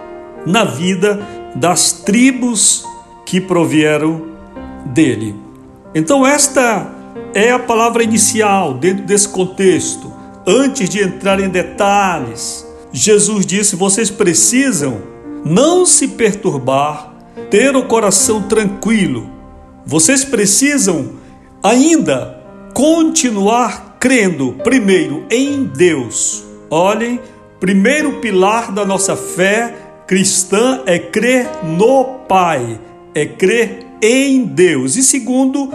na 0.47 0.63
vida 0.63 1.19
das 1.53 1.91
tribos 1.91 2.83
que 3.23 3.39
provieram 3.41 4.26
dele. 4.93 5.35
Então, 5.93 6.25
esta 6.25 6.91
é 7.33 7.51
a 7.51 7.59
palavra 7.59 8.03
inicial 8.03 8.73
dentro 8.73 9.05
desse 9.05 9.29
contexto. 9.29 10.11
Antes 10.45 10.89
de 10.89 11.01
entrar 11.03 11.39
em 11.39 11.49
detalhes, 11.49 12.65
Jesus 12.91 13.45
disse: 13.45 13.75
vocês 13.75 14.09
precisam 14.09 15.01
não 15.43 15.85
se 15.85 16.09
perturbar, 16.09 17.13
ter 17.49 17.75
o 17.75 17.83
coração 17.83 18.43
tranquilo. 18.43 19.29
Vocês 19.85 20.25
precisam 20.25 21.11
ainda 21.63 22.43
continuar 22.73 23.97
crendo, 23.99 24.53
primeiro, 24.63 25.25
em 25.29 25.63
Deus. 25.63 26.43
Olhem, 26.69 27.19
primeiro 27.59 28.19
pilar 28.19 28.71
da 28.71 28.85
nossa 28.85 29.15
fé 29.15 29.73
cristã 30.05 30.81
é 30.85 30.99
crer 30.99 31.49
no 31.63 32.03
Pai, 32.27 32.79
é 33.13 33.25
crer 33.25 33.86
em 34.01 34.45
Deus. 34.45 34.95
E 34.95 35.03
segundo 35.03 35.71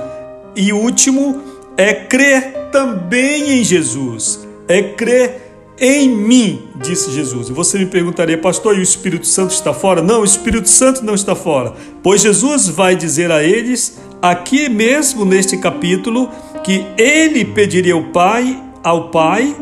e 0.55 0.73
último 0.73 1.41
é 1.77 1.95
crer 1.95 2.69
também 2.71 3.61
em 3.61 3.65
Jesus, 3.65 4.47
é 4.69 4.83
crer 4.83 5.43
em 5.79 6.09
mim, 6.09 6.69
disse 6.77 7.11
Jesus. 7.11 7.49
E 7.49 7.53
você 7.53 7.79
me 7.79 7.87
perguntaria, 7.87 8.39
pastor, 8.39 8.77
e 8.77 8.81
o 8.81 8.83
Espírito 8.83 9.27
Santo 9.27 9.53
está 9.53 9.75
fora? 9.75 10.03
Não, 10.03 10.21
o 10.21 10.25
Espírito 10.25 10.69
Santo 10.69 11.05
não 11.05 11.15
está 11.15 11.35
fora, 11.35 11.75
pois 12.03 12.23
Jesus 12.23 12.69
vai 12.69 12.95
dizer 12.95 13.31
a 13.33 13.43
eles, 13.43 13.99
aqui 14.21 14.69
mesmo 14.69 15.25
neste 15.25 15.57
capítulo, 15.57 16.31
que 16.63 16.87
ele 16.97 17.45
pediria 17.45 17.95
ao 17.95 18.05
Pai, 18.05 18.63
ao 18.83 19.11
Pai, 19.11 19.57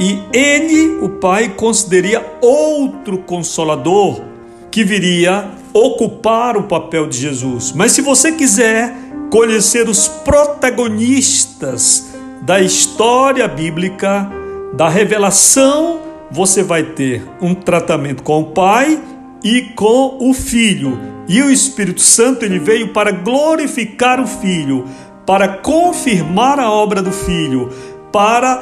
e 0.00 0.18
ele, 0.32 0.98
o 1.02 1.08
Pai, 1.08 1.48
concederia 1.50 2.24
outro 2.40 3.18
consolador 3.18 4.22
que 4.70 4.84
viria 4.84 5.50
ocupar 5.78 6.56
o 6.56 6.64
papel 6.64 7.06
de 7.06 7.18
Jesus. 7.18 7.72
Mas 7.72 7.92
se 7.92 8.00
você 8.00 8.32
quiser 8.32 8.94
conhecer 9.30 9.88
os 9.88 10.08
protagonistas 10.08 12.08
da 12.42 12.60
história 12.60 13.46
bíblica, 13.46 14.30
da 14.74 14.88
revelação, 14.88 16.00
você 16.30 16.62
vai 16.62 16.82
ter 16.82 17.22
um 17.40 17.54
tratamento 17.54 18.22
com 18.22 18.40
o 18.40 18.46
Pai 18.46 19.00
e 19.42 19.62
com 19.74 20.18
o 20.20 20.34
Filho. 20.34 20.98
E 21.28 21.42
o 21.42 21.50
Espírito 21.50 22.00
Santo 22.00 22.44
ele 22.44 22.58
veio 22.58 22.92
para 22.92 23.10
glorificar 23.10 24.20
o 24.20 24.26
Filho, 24.26 24.86
para 25.26 25.48
confirmar 25.48 26.58
a 26.58 26.70
obra 26.70 27.02
do 27.02 27.12
Filho, 27.12 27.70
para 28.12 28.56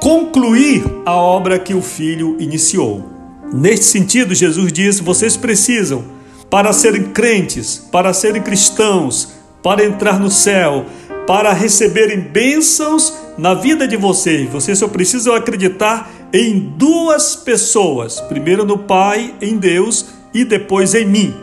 concluir 0.00 0.84
a 1.04 1.14
obra 1.14 1.58
que 1.58 1.74
o 1.74 1.82
Filho 1.82 2.36
iniciou. 2.38 3.04
Neste 3.52 3.86
sentido, 3.86 4.34
Jesus 4.34 4.72
diz: 4.72 4.98
vocês 4.98 5.36
precisam, 5.36 6.04
para 6.50 6.72
serem 6.72 7.04
crentes, 7.04 7.86
para 7.90 8.12
serem 8.12 8.42
cristãos, 8.42 9.28
para 9.62 9.84
entrar 9.84 10.20
no 10.20 10.30
céu, 10.30 10.86
para 11.26 11.52
receberem 11.52 12.20
bênçãos 12.20 13.12
na 13.36 13.52
vida 13.52 13.86
de 13.86 13.96
vocês, 13.96 14.48
vocês 14.48 14.78
só 14.78 14.88
precisam 14.88 15.34
acreditar 15.34 16.10
em 16.32 16.58
duas 16.76 17.34
pessoas: 17.34 18.20
primeiro 18.20 18.64
no 18.64 18.78
Pai, 18.78 19.34
em 19.40 19.56
Deus, 19.56 20.06
e 20.32 20.44
depois 20.44 20.94
em 20.94 21.04
mim. 21.04 21.34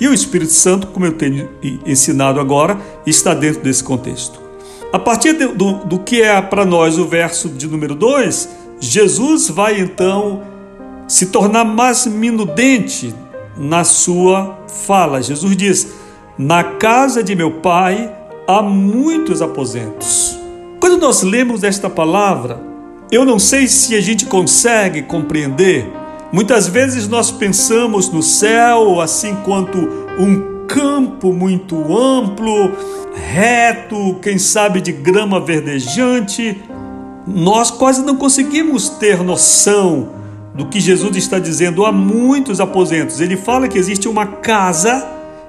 E 0.00 0.08
o 0.08 0.14
Espírito 0.14 0.52
Santo, 0.52 0.86
como 0.88 1.04
eu 1.06 1.12
tenho 1.12 1.48
ensinado 1.84 2.40
agora, 2.40 2.78
está 3.06 3.34
dentro 3.34 3.62
desse 3.62 3.84
contexto. 3.84 4.40
A 4.92 4.98
partir 4.98 5.34
do, 5.34 5.84
do, 5.84 5.98
que 6.00 6.22
é 6.22 6.40
para 6.40 6.64
nós 6.64 6.98
o 6.98 7.06
verso 7.06 7.48
de 7.48 7.68
número 7.68 7.94
2, 7.94 8.48
Jesus 8.80 9.48
vai 9.48 9.78
então 9.78 10.42
se 11.06 11.26
tornar 11.26 11.64
mais 11.64 12.06
minudente 12.06 13.14
na 13.60 13.84
sua 13.84 14.58
fala. 14.66 15.22
Jesus 15.22 15.54
diz: 15.56 15.92
Na 16.38 16.64
casa 16.64 17.22
de 17.22 17.36
meu 17.36 17.50
pai 17.60 18.10
há 18.48 18.62
muitos 18.62 19.42
aposentos. 19.42 20.38
Quando 20.80 20.96
nós 20.96 21.22
lemos 21.22 21.62
esta 21.62 21.90
palavra, 21.90 22.58
eu 23.12 23.24
não 23.24 23.38
sei 23.38 23.68
se 23.68 23.94
a 23.94 24.00
gente 24.00 24.24
consegue 24.24 25.02
compreender. 25.02 25.86
Muitas 26.32 26.66
vezes 26.66 27.06
nós 27.06 27.30
pensamos 27.30 28.08
no 28.08 28.22
céu 28.22 29.00
assim 29.00 29.36
quanto 29.44 29.78
um 30.18 30.64
campo 30.66 31.32
muito 31.32 31.76
amplo, 31.96 32.72
reto, 33.14 34.14
quem 34.22 34.38
sabe 34.38 34.80
de 34.80 34.92
grama 34.92 35.38
verdejante. 35.40 36.62
Nós 37.26 37.70
quase 37.70 38.02
não 38.02 38.16
conseguimos 38.16 38.88
ter 38.88 39.22
noção 39.22 40.20
do 40.54 40.66
que 40.66 40.80
Jesus 40.80 41.16
está 41.16 41.38
dizendo 41.38 41.84
há 41.84 41.92
muitos 41.92 42.60
aposentos. 42.60 43.20
Ele 43.20 43.36
fala 43.36 43.68
que 43.68 43.78
existe 43.78 44.08
uma 44.08 44.26
casa 44.26 45.06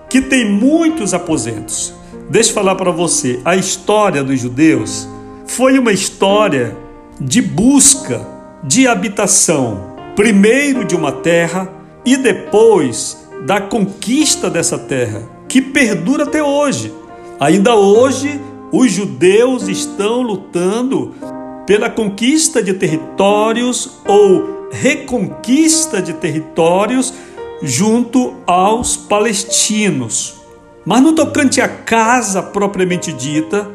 que 0.09 0.21
tem 0.21 0.49
muitos 0.49 1.13
aposentos. 1.13 1.93
Deixa 2.29 2.49
eu 2.49 2.53
falar 2.53 2.75
para 2.75 2.91
você, 2.91 3.39
a 3.43 3.55
história 3.55 4.23
dos 4.23 4.39
judeus 4.39 5.07
foi 5.45 5.77
uma 5.77 5.91
história 5.91 6.77
de 7.19 7.41
busca 7.41 8.25
de 8.63 8.87
habitação, 8.87 9.95
primeiro 10.15 10.85
de 10.85 10.95
uma 10.95 11.11
terra 11.11 11.69
e 12.05 12.15
depois 12.15 13.27
da 13.45 13.59
conquista 13.59 14.49
dessa 14.49 14.77
terra, 14.77 15.23
que 15.47 15.61
perdura 15.61 16.23
até 16.23 16.43
hoje. 16.43 16.93
Ainda 17.39 17.75
hoje, 17.75 18.39
os 18.71 18.91
judeus 18.91 19.67
estão 19.67 20.21
lutando 20.21 21.13
pela 21.65 21.89
conquista 21.89 22.61
de 22.61 22.73
territórios 22.73 23.99
ou 24.07 24.60
reconquista 24.71 26.01
de 26.01 26.13
territórios 26.13 27.13
junto 27.61 28.35
aos 28.47 28.95
palestinos. 28.97 30.41
Mas 30.85 31.01
no 31.01 31.13
tocante 31.13 31.61
à 31.61 31.67
casa 31.67 32.41
propriamente 32.41 33.13
dita, 33.13 33.69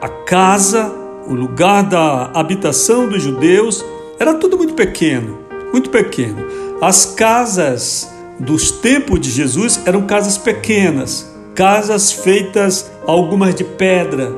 a 0.00 0.08
casa, 0.08 0.92
o 1.26 1.34
lugar 1.34 1.82
da 1.82 2.30
habitação 2.34 3.08
dos 3.08 3.22
judeus, 3.22 3.84
era 4.18 4.34
tudo 4.34 4.56
muito 4.56 4.74
pequeno, 4.74 5.38
muito 5.72 5.90
pequeno. 5.90 6.46
As 6.80 7.06
casas 7.06 8.12
dos 8.38 8.70
tempos 8.70 9.20
de 9.20 9.30
Jesus 9.30 9.80
eram 9.84 10.02
casas 10.02 10.38
pequenas, 10.38 11.32
casas 11.54 12.12
feitas 12.12 12.90
algumas 13.06 13.54
de 13.54 13.64
pedra. 13.64 14.32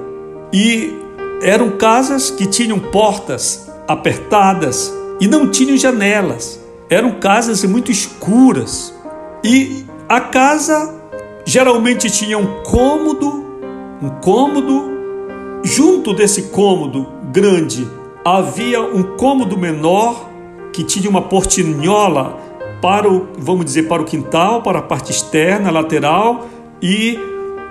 E 0.53 0.95
eram 1.43 1.73
casas 1.73 2.31
que 2.31 2.47
tinham 2.47 2.79
portas 2.79 3.71
apertadas 3.87 4.93
e 5.21 5.27
não 5.27 5.51
tinham 5.51 5.77
janelas. 5.77 6.61
Eram 6.89 7.13
casas 7.13 7.65
muito 7.65 7.91
escuras. 7.91 8.95
E 9.43 9.85
a 10.09 10.21
casa 10.21 10.95
geralmente 11.45 12.11
tinha 12.11 12.39
um 12.39 12.63
cômodo, 12.63 13.45
um 14.03 14.11
cômodo. 14.21 14.93
Junto 15.63 16.13
desse 16.13 16.43
cômodo 16.45 17.07
grande 17.33 17.89
havia 18.25 18.83
um 18.83 19.17
cômodo 19.17 19.57
menor 19.57 20.29
que 20.73 20.85
tinha 20.85 21.09
uma 21.09 21.23
portinhola 21.23 22.39
para 22.83 23.11
o, 23.11 23.29
vamos 23.39 23.65
dizer, 23.65 23.85
para 23.85 24.03
o 24.03 24.05
quintal, 24.05 24.61
para 24.63 24.81
a 24.81 24.83
parte 24.83 25.11
externa, 25.11 25.71
lateral 25.71 26.49
e 26.83 27.19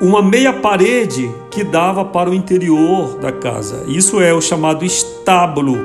uma 0.01 0.23
meia 0.23 0.51
parede 0.51 1.29
que 1.51 1.63
dava 1.63 2.03
para 2.03 2.29
o 2.29 2.33
interior 2.33 3.19
da 3.19 3.31
casa. 3.31 3.83
Isso 3.87 4.19
é 4.19 4.33
o 4.33 4.41
chamado 4.41 4.83
estábulo, 4.83 5.77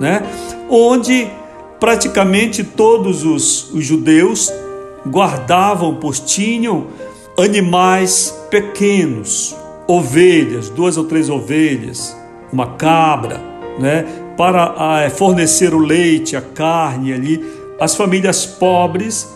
né? 0.00 0.22
Onde 0.68 1.28
praticamente 1.78 2.64
todos 2.64 3.24
os, 3.24 3.70
os 3.72 3.84
judeus 3.84 4.52
guardavam, 5.06 5.96
postinham 5.96 6.86
animais 7.38 8.34
pequenos, 8.50 9.54
ovelhas, 9.86 10.68
duas 10.68 10.96
ou 10.96 11.04
três 11.04 11.28
ovelhas, 11.28 12.16
uma 12.52 12.74
cabra, 12.74 13.40
né? 13.78 14.06
Para 14.36 14.74
ah, 14.76 15.10
fornecer 15.10 15.74
o 15.74 15.78
leite, 15.78 16.36
a 16.36 16.40
carne 16.40 17.12
ali, 17.12 17.44
as 17.78 17.94
famílias 17.94 18.46
pobres 18.46 19.28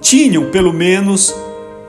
tinham 0.00 0.50
pelo 0.50 0.72
menos 0.72 1.34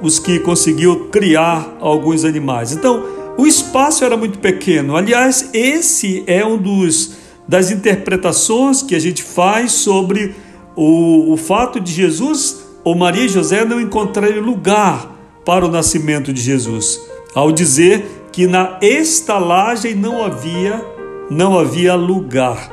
os 0.02 0.18
que 0.18 0.40
conseguiam 0.40 1.08
criar 1.10 1.78
alguns 1.80 2.24
animais. 2.24 2.72
Então, 2.72 3.04
o 3.38 3.46
espaço 3.46 4.04
era 4.04 4.18
muito 4.18 4.40
pequeno. 4.40 4.96
Aliás, 4.96 5.50
esse 5.54 6.24
é 6.26 6.46
um 6.46 6.58
dos 6.58 7.18
das 7.50 7.72
interpretações 7.72 8.84
que 8.84 8.94
a 8.94 9.00
gente 9.00 9.24
faz 9.24 9.72
sobre 9.72 10.36
o, 10.76 11.34
o 11.34 11.36
fato 11.36 11.80
de 11.80 11.92
Jesus 11.92 12.64
ou 12.84 12.94
Maria 12.94 13.26
e 13.26 13.30
José 13.30 13.66
não 13.66 13.82
encontrarem 13.82 14.40
lugar 14.40 15.16
para 15.44 15.66
o 15.66 15.72
nascimento 15.72 16.32
de 16.32 16.40
Jesus, 16.40 17.02
ao 17.34 17.52
dizer 17.52 18.28
que 18.32 18.46
na 18.46 18.78
estalagem 18.84 19.96
não 19.96 20.24
havia 20.24 20.86
não 21.28 21.58
havia 21.58 21.96
lugar. 21.96 22.72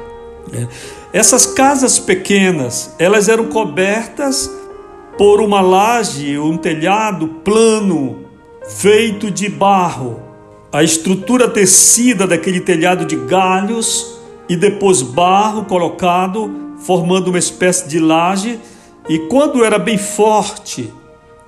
É. 0.53 0.67
Essas 1.11 1.47
casas 1.47 1.99
pequenas, 1.99 2.95
elas 2.99 3.31
eram 3.31 3.47
cobertas 3.47 4.51
por 5.17 5.41
uma 5.41 5.63
laje, 5.63 6.39
um 6.39 6.57
telhado 6.59 7.29
plano, 7.43 8.25
feito 8.69 9.31
de 9.31 9.49
barro. 9.49 10.21
A 10.71 10.83
estrutura 10.83 11.49
tecida 11.49 12.27
daquele 12.27 12.61
telhado 12.61 13.07
de 13.07 13.17
galhos 13.17 14.16
e 14.49 14.57
depois 14.57 15.03
barro 15.03 15.65
colocado, 15.65 16.77
formando 16.79 17.29
uma 17.29 17.39
espécie 17.39 17.89
de 17.89 17.99
laje. 17.99 18.59
E 19.09 19.19
quando 19.21 19.65
era 19.65 19.79
bem 19.79 19.99
forte, 19.99 20.93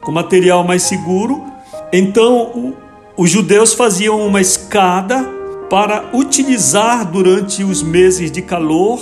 com 0.00 0.12
material 0.12 0.64
mais 0.64 0.82
seguro, 0.82 1.44
então 1.92 2.74
os 3.16 3.30
judeus 3.30 3.74
faziam 3.74 4.24
uma 4.26 4.40
escada 4.40 5.24
para 5.68 6.11
utilizar 6.14 7.04
durante 7.04 7.62
os 7.62 7.82
meses 7.82 8.30
de 8.30 8.40
calor 8.40 9.00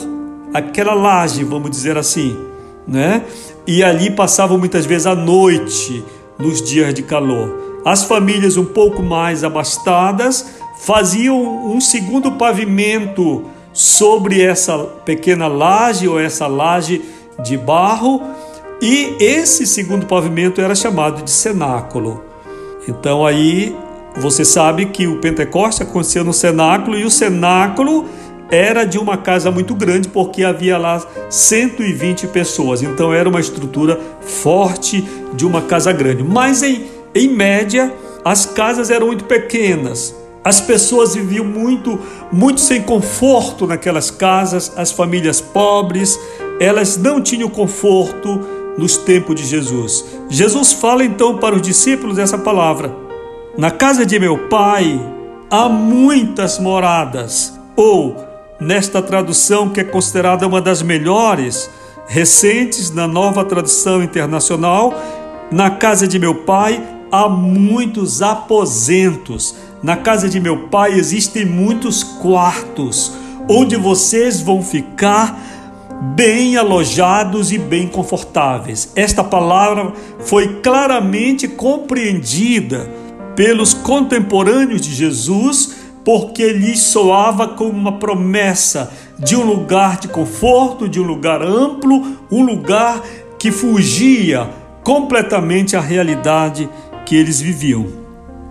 aquela 0.53 0.95
laje, 0.95 1.45
vamos 1.45 1.71
dizer 1.71 1.97
assim, 1.97 2.37
né? 2.87 3.23
E 3.67 3.85
ali 3.85 4.11
passavam 4.11 4.59
muitas 4.59 4.87
vezes 4.87 5.07
a 5.07 5.15
noite 5.15 6.03
nos 6.39 6.63
dias 6.63 6.95
de 6.95 7.03
calor. 7.03 7.81
As 7.85 8.05
famílias 8.05 8.57
um 8.57 8.65
pouco 8.65 9.03
mais 9.03 9.45
abastadas 9.45 10.47
faziam 10.81 11.67
um 11.67 11.81
segundo 11.81 12.33
pavimento 12.33 13.45
sobre 13.77 14.41
essa 14.41 14.79
pequena 15.05 15.47
laje 15.47 16.09
ou 16.09 16.19
essa 16.19 16.47
laje 16.47 17.03
de 17.45 17.59
barro, 17.59 18.23
e 18.81 19.15
esse 19.21 19.67
segundo 19.67 20.07
pavimento 20.07 20.63
era 20.63 20.75
chamado 20.75 21.23
de 21.23 21.31
cenáculo. 21.31 22.25
Então 22.89 23.27
aí 23.27 23.77
você 24.17 24.47
sabe 24.47 24.87
que 24.87 25.07
o 25.07 25.19
Pentecoste 25.19 25.83
acontecia 25.83 26.25
no 26.25 26.33
cenáculo 26.33 26.97
e 26.97 27.05
o 27.05 27.11
cenáculo 27.11 28.07
era 28.51 28.85
de 28.85 28.99
uma 28.99 29.19
casa 29.19 29.51
muito 29.51 29.75
grande 29.75 30.09
porque 30.09 30.43
havia 30.43 30.79
lá 30.79 31.07
120 31.29 32.29
pessoas. 32.29 32.83
Então 32.83 33.13
era 33.13 33.29
uma 33.29 33.41
estrutura 33.41 34.01
forte 34.23 35.07
de 35.35 35.45
uma 35.45 35.61
casa 35.61 35.93
grande. 35.93 36.23
Mas 36.23 36.63
em, 36.63 36.87
em 37.15 37.29
média 37.29 37.93
as 38.25 38.47
casas 38.47 38.89
eram 38.89 39.09
muito 39.09 39.25
pequenas. 39.25 40.15
As 40.47 40.61
pessoas 40.61 41.17
viviam 41.17 41.45
muito, 41.45 41.99
muito 42.31 42.61
sem 42.61 42.81
conforto 42.81 43.67
naquelas 43.67 44.13
casas, 44.13 44.73
as 44.77 44.93
famílias 44.93 45.41
pobres, 45.41 46.17
elas 46.61 46.97
não 46.97 47.21
tinham 47.21 47.49
conforto 47.49 48.47
nos 48.79 48.97
tempos 48.97 49.35
de 49.35 49.45
Jesus. 49.45 50.05
Jesus 50.29 50.73
fala 50.73 51.05
então 51.05 51.39
para 51.39 51.57
os 51.57 51.63
discípulos 51.63 52.17
essa 52.17 52.39
palavra: 52.39 52.95
Na 53.59 53.73
casa 53.73 54.07
de 54.07 54.21
meu 54.21 54.47
pai 54.47 55.01
há 55.51 55.69
muitas 55.69 56.61
moradas, 56.61 57.59
ou 57.75 58.15
nesta 58.61 59.03
tradução 59.03 59.71
que 59.71 59.81
é 59.81 59.85
considerada 59.85 60.47
uma 60.47 60.61
das 60.61 60.81
melhores 60.81 61.69
recentes 62.07 62.93
na 62.93 63.09
nova 63.09 63.45
tradução 63.45 64.01
internacional, 64.01 64.95
na 65.51 65.71
casa 65.71 66.07
de 66.07 66.21
meu 66.21 66.37
pai 66.37 66.81
há 67.11 67.29
muitos 67.29 68.23
aposentos. 68.23 69.57
Na 69.83 69.97
casa 69.97 70.29
de 70.29 70.41
meu 70.41 70.69
pai 70.69 70.93
existem 70.93 71.45
muitos 71.45 72.03
quartos 72.03 73.13
onde 73.49 73.77
vocês 73.77 74.41
vão 74.41 74.63
ficar 74.63 75.39
bem 76.15 76.57
alojados 76.57 77.53
e 77.53 77.59
bem 77.59 77.87
confortáveis. 77.87 78.93
Esta 78.95 79.23
palavra 79.23 79.93
foi 80.21 80.61
claramente 80.61 81.49
compreendida 81.49 82.91
pelos 83.35 83.75
contemporâneos 83.75 84.81
de 84.81 84.95
Jesus 84.95 85.77
porque 86.05 86.53
lhe 86.53 86.77
soava 86.77 87.49
como 87.49 87.71
uma 87.71 87.99
promessa 87.99 88.93
de 89.19 89.35
um 89.35 89.45
lugar 89.45 89.99
de 89.99 90.09
conforto, 90.09 90.89
de 90.89 91.01
um 91.01 91.05
lugar 91.05 91.43
amplo, 91.43 92.19
um 92.31 92.45
lugar 92.45 93.03
que 93.39 93.51
fugia 93.51 94.49
completamente 94.85 95.77
à 95.77 95.81
realidade 95.81 96.69
que 97.05 97.17
eles 97.17 97.41
viviam. 97.41 98.06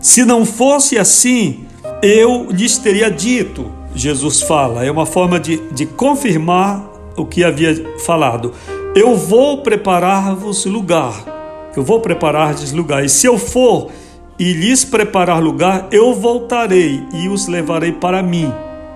Se 0.05 0.23
não 0.23 0.45
fosse 0.45 0.99
assim, 0.99 1.65
eu 1.99 2.51
lhes 2.51 2.77
teria 2.77 3.09
dito, 3.09 3.71
Jesus 3.95 4.39
fala, 4.39 4.85
é 4.85 4.91
uma 4.91 5.07
forma 5.07 5.39
de, 5.39 5.57
de 5.71 5.87
confirmar 5.87 6.87
o 7.17 7.25
que 7.25 7.43
havia 7.43 7.73
falado. 8.05 8.53
Eu 8.95 9.15
vou 9.17 9.63
preparar-vos 9.63 10.63
lugar. 10.65 11.71
Eu 11.75 11.81
vou 11.81 12.01
preparar-vos 12.01 12.71
lugar. 12.71 13.03
E 13.03 13.09
se 13.09 13.25
eu 13.25 13.39
for 13.39 13.89
e 14.37 14.53
lhes 14.53 14.85
preparar 14.85 15.41
lugar, 15.41 15.87
eu 15.91 16.13
voltarei 16.13 17.01
e 17.11 17.27
os 17.27 17.47
levarei 17.47 17.91
para 17.91 18.21
mim, 18.21 18.53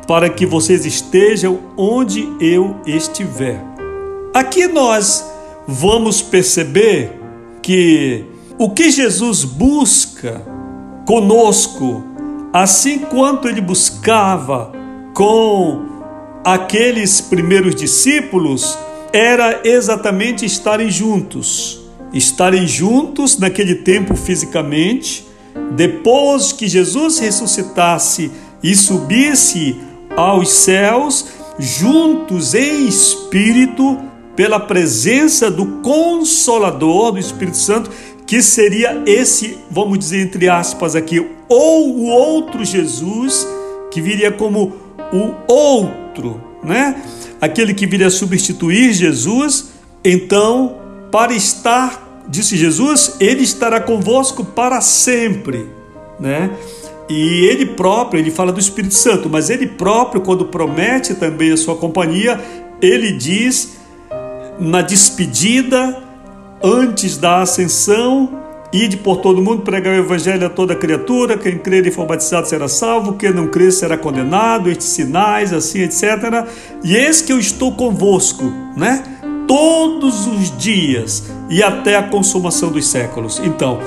para 0.07 0.29
que 0.29 0.45
vocês 0.45 0.85
estejam 0.85 1.57
onde 1.75 2.29
eu 2.39 2.75
estiver. 2.85 3.59
Aqui 4.31 4.67
nós 4.67 5.25
vamos 5.67 6.21
perceber 6.21 7.19
que 7.63 8.25
o 8.59 8.69
que 8.69 8.91
Jesus 8.91 9.43
busca 9.43 10.48
conosco, 11.09 12.03
assim 12.53 12.99
quanto 12.99 13.47
ele 13.47 13.61
buscava 13.61 14.71
com 15.11 16.03
aqueles 16.45 17.19
primeiros 17.19 17.73
discípulos, 17.73 18.77
era 19.11 19.61
exatamente 19.63 20.45
estarem 20.45 20.91
juntos. 20.91 21.81
Estarem 22.13 22.67
juntos 22.67 23.39
naquele 23.39 23.73
tempo 23.73 24.15
fisicamente, 24.15 25.25
depois 25.71 26.51
que 26.51 26.67
Jesus 26.67 27.17
ressuscitasse 27.17 28.29
e 28.61 28.75
subisse 28.75 29.81
aos 30.15 30.51
céus, 30.51 31.25
juntos 31.57 32.53
em 32.53 32.87
espírito, 32.87 33.97
pela 34.35 34.59
presença 34.59 35.49
do 35.49 35.81
Consolador, 35.81 37.13
do 37.13 37.19
Espírito 37.19 37.57
Santo, 37.57 37.89
que 38.29 38.43
seria 38.43 39.01
esse, 39.07 39.57
vamos 39.71 39.97
dizer 39.97 40.21
entre 40.21 40.47
aspas 40.47 40.95
aqui, 40.95 41.19
ou 41.49 41.97
o 41.97 42.05
outro 42.05 42.63
Jesus, 42.63 43.47
que 43.89 43.99
viria 43.99 44.31
como 44.31 44.71
o 45.11 45.51
outro, 45.51 46.39
né? 46.63 47.01
Aquele 47.41 47.73
que 47.73 47.87
viria 47.87 48.11
substituir 48.11 48.93
Jesus. 48.93 49.71
Então, 50.05 50.77
para 51.11 51.33
estar 51.33 52.23
disse 52.27 52.55
Jesus, 52.55 53.15
ele 53.19 53.41
estará 53.41 53.81
convosco 53.81 54.45
para 54.45 54.79
sempre, 54.79 55.65
né? 56.19 56.51
E 57.09 57.47
ele 57.47 57.65
próprio, 57.65 58.19
ele 58.19 58.29
fala 58.29 58.51
do 58.51 58.59
Espírito 58.59 58.93
Santo, 58.93 59.27
mas 59.27 59.49
ele 59.49 59.65
próprio, 59.65 60.21
quando 60.21 60.45
promete 60.45 61.15
também 61.15 61.51
a 61.51 61.57
sua 61.57 61.75
companhia, 61.75 62.39
ele 62.79 63.11
diz 63.11 63.79
na 64.59 64.83
despedida, 64.83 66.08
antes 66.63 67.17
da 67.17 67.41
ascensão, 67.41 68.39
Ide 68.71 68.97
por 68.97 69.17
todo 69.17 69.41
mundo, 69.41 69.63
pregar 69.63 69.95
o 69.95 69.97
evangelho 69.97 70.45
a 70.45 70.49
toda 70.49 70.75
criatura, 70.75 71.35
quem 71.35 71.57
crer 71.57 71.87
e 71.87 71.91
for 71.91 72.05
batizado 72.05 72.47
será 72.47 72.67
salvo, 72.67 73.13
quem 73.13 73.33
não 73.33 73.47
crer 73.47 73.71
será 73.71 73.97
condenado, 73.97 74.69
estes 74.69 74.89
sinais, 74.89 75.51
assim, 75.51 75.79
etc. 75.79 76.45
E 76.83 76.95
eis 76.95 77.19
que 77.19 77.33
eu 77.33 77.39
estou 77.39 77.71
convosco, 77.71 78.43
né? 78.77 79.03
Todos 79.47 80.27
os 80.27 80.55
dias 80.55 81.31
e 81.49 81.63
até 81.63 81.95
a 81.95 82.03
consumação 82.03 82.71
dos 82.71 82.87
séculos. 82.87 83.41
Então, 83.43 83.79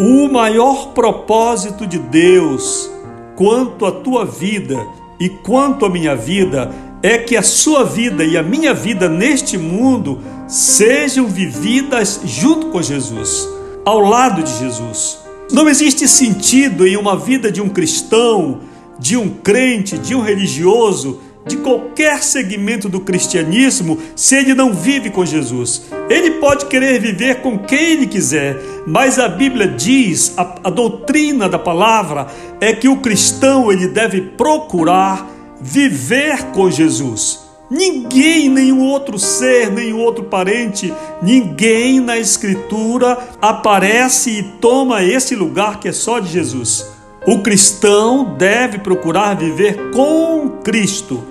o 0.00 0.26
maior 0.32 0.94
propósito 0.94 1.86
de 1.86 1.98
Deus 1.98 2.90
quanto 3.36 3.84
à 3.84 3.92
tua 3.92 4.24
vida 4.24 4.86
e 5.20 5.28
quanto 5.28 5.84
à 5.84 5.90
minha 5.90 6.16
vida 6.16 6.70
é 7.04 7.18
que 7.18 7.36
a 7.36 7.42
sua 7.42 7.84
vida 7.84 8.24
e 8.24 8.34
a 8.34 8.42
minha 8.42 8.72
vida 8.72 9.10
neste 9.10 9.58
mundo 9.58 10.22
sejam 10.48 11.26
vividas 11.26 12.22
junto 12.24 12.68
com 12.68 12.80
Jesus 12.80 13.46
ao 13.84 14.00
lado 14.00 14.42
de 14.42 14.58
Jesus. 14.58 15.18
Não 15.52 15.68
existe 15.68 16.08
sentido 16.08 16.86
em 16.86 16.96
uma 16.96 17.14
vida 17.14 17.52
de 17.52 17.60
um 17.60 17.68
cristão, 17.68 18.60
de 18.98 19.18
um 19.18 19.28
crente, 19.28 19.98
de 19.98 20.14
um 20.14 20.22
religioso, 20.22 21.20
de 21.46 21.58
qualquer 21.58 22.22
segmento 22.22 22.88
do 22.88 23.00
cristianismo, 23.00 23.98
se 24.16 24.36
ele 24.36 24.54
não 24.54 24.72
vive 24.72 25.10
com 25.10 25.26
Jesus. 25.26 25.82
Ele 26.08 26.30
pode 26.40 26.64
querer 26.64 26.98
viver 26.98 27.42
com 27.42 27.58
quem 27.58 27.92
ele 27.92 28.06
quiser, 28.06 28.58
mas 28.86 29.18
a 29.18 29.28
Bíblia 29.28 29.68
diz, 29.68 30.32
a, 30.38 30.54
a 30.64 30.70
doutrina 30.70 31.50
da 31.50 31.58
palavra 31.58 32.28
é 32.62 32.72
que 32.72 32.88
o 32.88 32.96
cristão 33.02 33.70
ele 33.70 33.88
deve 33.88 34.22
procurar 34.22 35.33
viver 35.60 36.50
com 36.52 36.70
Jesus. 36.70 37.40
Ninguém, 37.70 38.48
nenhum 38.48 38.84
outro 38.84 39.18
ser, 39.18 39.70
nenhum 39.70 40.00
outro 40.00 40.24
parente, 40.24 40.92
ninguém 41.22 41.98
na 41.98 42.18
Escritura 42.18 43.18
aparece 43.40 44.30
e 44.30 44.42
toma 44.42 45.02
esse 45.02 45.34
lugar 45.34 45.80
que 45.80 45.88
é 45.88 45.92
só 45.92 46.18
de 46.18 46.28
Jesus. 46.28 46.86
O 47.26 47.38
cristão 47.38 48.34
deve 48.36 48.78
procurar 48.78 49.34
viver 49.34 49.90
com 49.92 50.58
Cristo, 50.62 51.24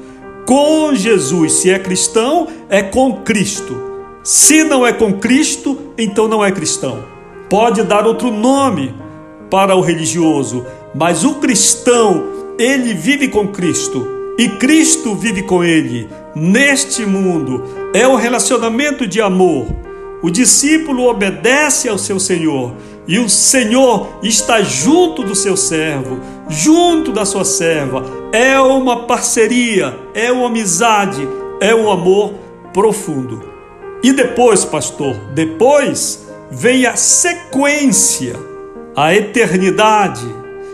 com 0.45 0.93
Jesus. 0.95 1.53
Se 1.53 1.69
é 1.69 1.77
cristão, 1.77 2.47
é 2.67 2.81
com 2.81 3.21
Cristo. 3.21 3.93
Se 4.23 4.63
não 4.63 4.85
é 4.85 4.91
com 4.91 5.13
Cristo, 5.13 5.93
então 5.97 6.27
não 6.27 6.43
é 6.43 6.51
cristão. 6.51 7.03
Pode 7.47 7.83
dar 7.83 8.07
outro 8.07 8.31
nome 8.31 8.95
para 9.51 9.75
o 9.75 9.81
religioso, 9.81 10.65
mas 10.95 11.23
o 11.23 11.35
cristão, 11.35 12.23
ele 12.57 12.93
vive 12.93 13.27
com 13.27 13.47
Cristo 13.47 14.07
e 14.37 14.49
Cristo 14.49 15.15
vive 15.15 15.43
com 15.43 15.63
ele 15.63 16.09
neste 16.35 17.05
mundo 17.05 17.63
é 17.93 18.07
o 18.07 18.15
relacionamento 18.15 19.05
de 19.07 19.21
amor. 19.21 19.67
O 20.21 20.29
discípulo 20.29 21.07
obedece 21.07 21.89
ao 21.89 21.97
seu 21.97 22.19
Senhor 22.19 22.73
e 23.07 23.19
o 23.19 23.29
Senhor 23.29 24.19
está 24.23 24.61
junto 24.61 25.23
do 25.23 25.35
seu 25.35 25.57
servo, 25.57 26.19
junto 26.47 27.11
da 27.11 27.25
sua 27.25 27.43
serva. 27.43 28.05
É 28.31 28.59
uma 28.59 29.05
parceria, 29.05 29.97
é 30.13 30.31
uma 30.31 30.47
amizade, 30.47 31.27
é 31.59 31.75
um 31.75 31.91
amor 31.91 32.33
profundo. 32.73 33.43
E 34.01 34.11
depois, 34.11 34.65
pastor, 34.65 35.13
depois 35.33 36.27
vem 36.49 36.85
a 36.85 36.95
sequência, 36.95 38.35
a 38.95 39.13
eternidade, 39.13 40.25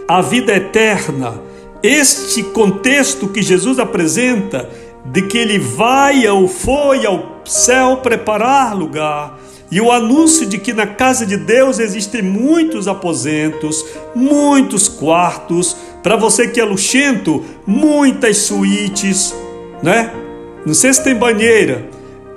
a 0.07 0.21
vida 0.21 0.55
eterna. 0.55 1.48
Este 1.81 2.43
contexto 2.43 3.27
que 3.29 3.41
Jesus 3.41 3.79
apresenta 3.79 4.69
de 5.05 5.21
que 5.23 5.37
ele 5.37 5.57
vai 5.57 6.27
ou 6.27 6.47
foi 6.47 7.05
ao 7.05 7.41
céu 7.45 7.97
preparar 7.97 8.75
lugar. 8.75 9.39
E 9.71 9.79
o 9.79 9.91
anúncio 9.91 10.47
de 10.47 10.57
que 10.57 10.73
na 10.73 10.87
casa 10.87 11.25
de 11.25 11.37
Deus 11.37 11.79
existem 11.79 12.21
muitos 12.21 12.87
aposentos, 12.87 13.85
muitos 14.15 14.87
quartos, 14.87 15.77
para 16.01 16.15
você 16.15 16.47
que 16.47 16.59
é 16.59 16.65
luxento, 16.65 17.45
muitas 17.67 18.37
suítes, 18.37 19.33
né? 19.83 20.11
Não 20.65 20.73
sei 20.73 20.93
se 20.93 21.03
tem 21.03 21.15
banheira 21.15 21.87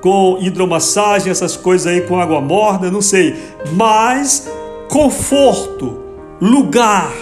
com 0.03 0.37
hidromassagem, 0.41 1.31
essas 1.31 1.57
coisas 1.57 1.87
aí 1.87 2.03
com 2.03 2.21
água 2.21 2.41
morna, 2.41 2.91
não 2.91 3.01
sei, 3.01 3.35
mas 3.73 4.49
conforto, 4.89 5.99
lugar, 6.41 7.13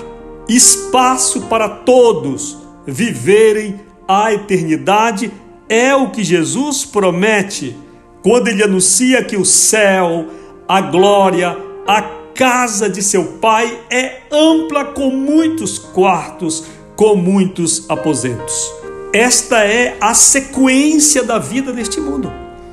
espaço 0.51 1.43
para 1.43 1.69
todos 1.69 2.59
viverem 2.87 3.81
a 4.09 4.33
eternidade 4.33 5.31
é 5.69 5.95
o 5.95 6.11
que 6.11 6.25
Jesus 6.25 6.85
promete 6.85 7.77
quando 8.23 8.49
ele 8.49 8.63
anuncia 8.63 9.23
que 9.23 9.37
o 9.37 9.45
céu, 9.45 10.27
a 10.69 10.81
glória, 10.81 11.57
a 11.87 12.03
casa 12.35 12.89
de 12.89 13.03
seu 13.03 13.25
Pai 13.41 13.79
é 13.91 14.23
ampla 14.31 14.85
com 14.85 15.11
muitos 15.11 15.79
quartos, 15.79 16.65
com 16.97 17.15
muitos 17.15 17.89
aposentos. 17.89 18.73
Esta 19.13 19.65
é 19.65 19.97
a 20.01 20.15
sequência 20.15 21.23
da 21.23 21.39
vida 21.39 21.73
neste 21.73 22.01
mundo. 22.01 22.33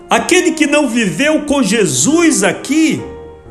Aquele 0.09 0.51
que 0.51 0.67
não 0.67 0.87
viveu 0.87 1.41
com 1.41 1.61
Jesus 1.61 2.43
aqui, 2.43 3.01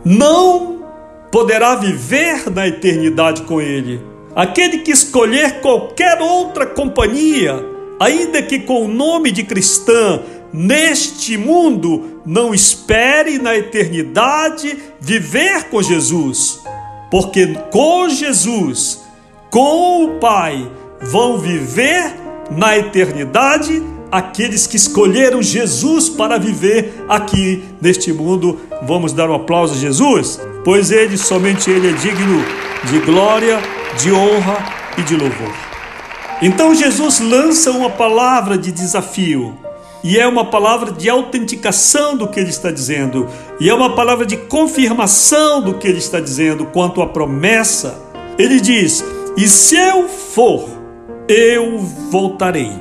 não 0.05 0.85
poderá 1.31 1.75
viver 1.75 2.51
na 2.51 2.67
eternidade 2.67 3.43
com 3.43 3.61
Ele. 3.61 4.01
Aquele 4.37 4.81
que 4.81 4.91
escolher 4.91 5.63
qualquer 5.63 6.21
outra 6.21 6.67
companhia, 6.67 7.59
ainda 7.99 8.43
que 8.43 8.59
com 8.59 8.85
o 8.85 8.89
nome 8.89 9.33
de 9.33 9.43
cristã, 9.43 10.21
neste 10.53 11.39
mundo, 11.39 12.21
não 12.27 12.53
espere 12.53 13.39
na 13.39 13.57
eternidade 13.57 14.77
viver 15.01 15.71
com 15.71 15.81
Jesus, 15.81 16.61
porque 17.11 17.47
com 17.71 18.11
Jesus, 18.11 19.01
com 19.51 20.05
o 20.05 20.19
Pai, 20.19 20.71
vão 21.01 21.39
viver 21.39 22.15
na 22.51 22.77
eternidade 22.77 23.83
aqueles 24.11 24.67
que 24.67 24.77
escolheram 24.77 25.43
Jesus 25.43 26.11
para 26.11 26.39
viver 26.39 27.05
aqui 27.09 27.65
neste 27.81 28.13
mundo. 28.13 28.61
Vamos 28.83 29.13
dar 29.13 29.31
um 29.31 29.35
aplauso 29.35 29.75
a 29.75 29.79
Jesus, 29.79 30.41
pois 30.65 30.91
ele, 30.91 31.17
somente 31.17 31.71
ele 31.71 31.89
é 31.89 31.93
digno 31.93 32.45
de 32.85 32.99
glória, 33.01 33.59
de 33.99 34.13
honra 34.13 34.59
e 34.99 35.03
de 35.03 35.17
louvor. 35.17 35.53
Então 36.43 36.75
Jesus 36.75 37.21
lança 37.21 37.71
uma 37.71 37.89
palavra 37.89 38.59
de 38.59 38.71
desafio, 38.71 39.57
e 40.05 40.19
é 40.19 40.27
uma 40.27 40.45
palavra 40.45 40.93
de 40.93 41.09
autenticação 41.09 42.17
do 42.17 42.29
que 42.29 42.39
ele 42.39 42.51
está 42.51 42.71
dizendo, 42.71 43.27
e 43.59 43.71
é 43.71 43.75
uma 43.75 43.95
palavra 43.95 44.27
de 44.27 44.37
confirmação 44.37 45.63
do 45.63 45.75
que 45.75 45.89
ele 45.89 45.99
está 45.99 46.21
dizendo 46.21 46.67
quanto 46.67 47.01
à 47.01 47.07
promessa. 47.07 47.99
Ele 48.39 48.61
diz: 48.61 49.03
E 49.37 49.49
se 49.49 49.77
eu 49.77 50.07
for, 50.09 50.69
eu 51.27 51.79
voltarei. 51.79 52.73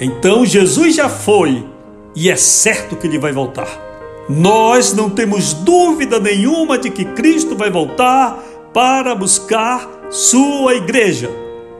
Então 0.00 0.46
Jesus 0.46 0.94
já 0.94 1.08
foi, 1.08 1.66
e 2.14 2.30
é 2.30 2.36
certo 2.36 2.96
que 2.96 3.06
ele 3.06 3.18
vai 3.18 3.32
voltar. 3.32 3.89
Nós 4.30 4.92
não 4.92 5.10
temos 5.10 5.52
dúvida 5.52 6.20
nenhuma 6.20 6.78
de 6.78 6.88
que 6.88 7.04
Cristo 7.04 7.56
vai 7.56 7.68
voltar 7.68 8.38
para 8.72 9.12
buscar 9.12 9.88
sua 10.08 10.76
igreja. 10.76 11.28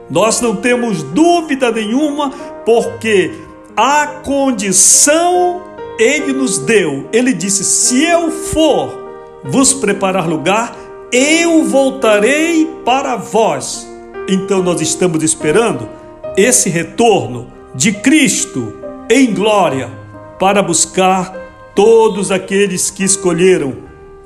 Nós 0.09 0.41
não 0.41 0.57
temos 0.57 1.01
dúvida 1.01 1.71
nenhuma, 1.71 2.29
porque 2.65 3.31
a 3.75 4.05
condição 4.05 5.61
ele 5.97 6.33
nos 6.33 6.57
deu. 6.57 7.07
Ele 7.13 7.33
disse: 7.33 7.63
Se 7.63 8.03
eu 8.03 8.29
for 8.29 8.99
vos 9.45 9.73
preparar 9.73 10.27
lugar, 10.27 10.75
eu 11.09 11.63
voltarei 11.63 12.69
para 12.83 13.15
vós. 13.15 13.87
Então 14.27 14.61
nós 14.61 14.81
estamos 14.81 15.23
esperando 15.23 15.87
esse 16.35 16.69
retorno 16.69 17.47
de 17.73 17.93
Cristo 17.93 18.73
em 19.09 19.33
glória 19.33 19.89
para 20.37 20.61
buscar 20.61 21.40
todos 21.83 22.29
aqueles 22.29 22.91
que 22.91 23.03
escolheram 23.03 23.75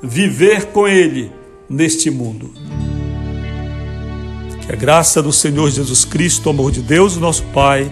viver 0.02 0.66
com 0.66 0.86
Ele 0.86 1.32
neste 1.70 2.10
mundo. 2.10 2.52
Que 4.60 4.72
a 4.72 4.76
graça 4.76 5.22
do 5.22 5.32
Senhor 5.32 5.70
Jesus 5.70 6.04
Cristo, 6.04 6.48
o 6.48 6.50
amor 6.50 6.70
de 6.70 6.82
Deus, 6.82 7.16
nosso 7.16 7.44
Pai, 7.54 7.90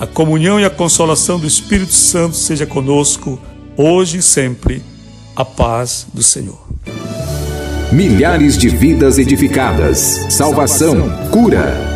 a 0.00 0.08
comunhão 0.08 0.58
e 0.58 0.64
a 0.64 0.70
consolação 0.70 1.38
do 1.38 1.46
Espírito 1.46 1.92
Santo 1.92 2.34
seja 2.34 2.66
conosco, 2.66 3.38
hoje 3.76 4.18
e 4.18 4.22
sempre. 4.22 4.82
A 5.36 5.44
paz 5.44 6.08
do 6.12 6.22
Senhor. 6.22 6.66
Milhares 7.92 8.58
de 8.58 8.68
vidas 8.68 9.18
edificadas, 9.18 10.26
salvação, 10.30 11.08
cura. 11.30 11.95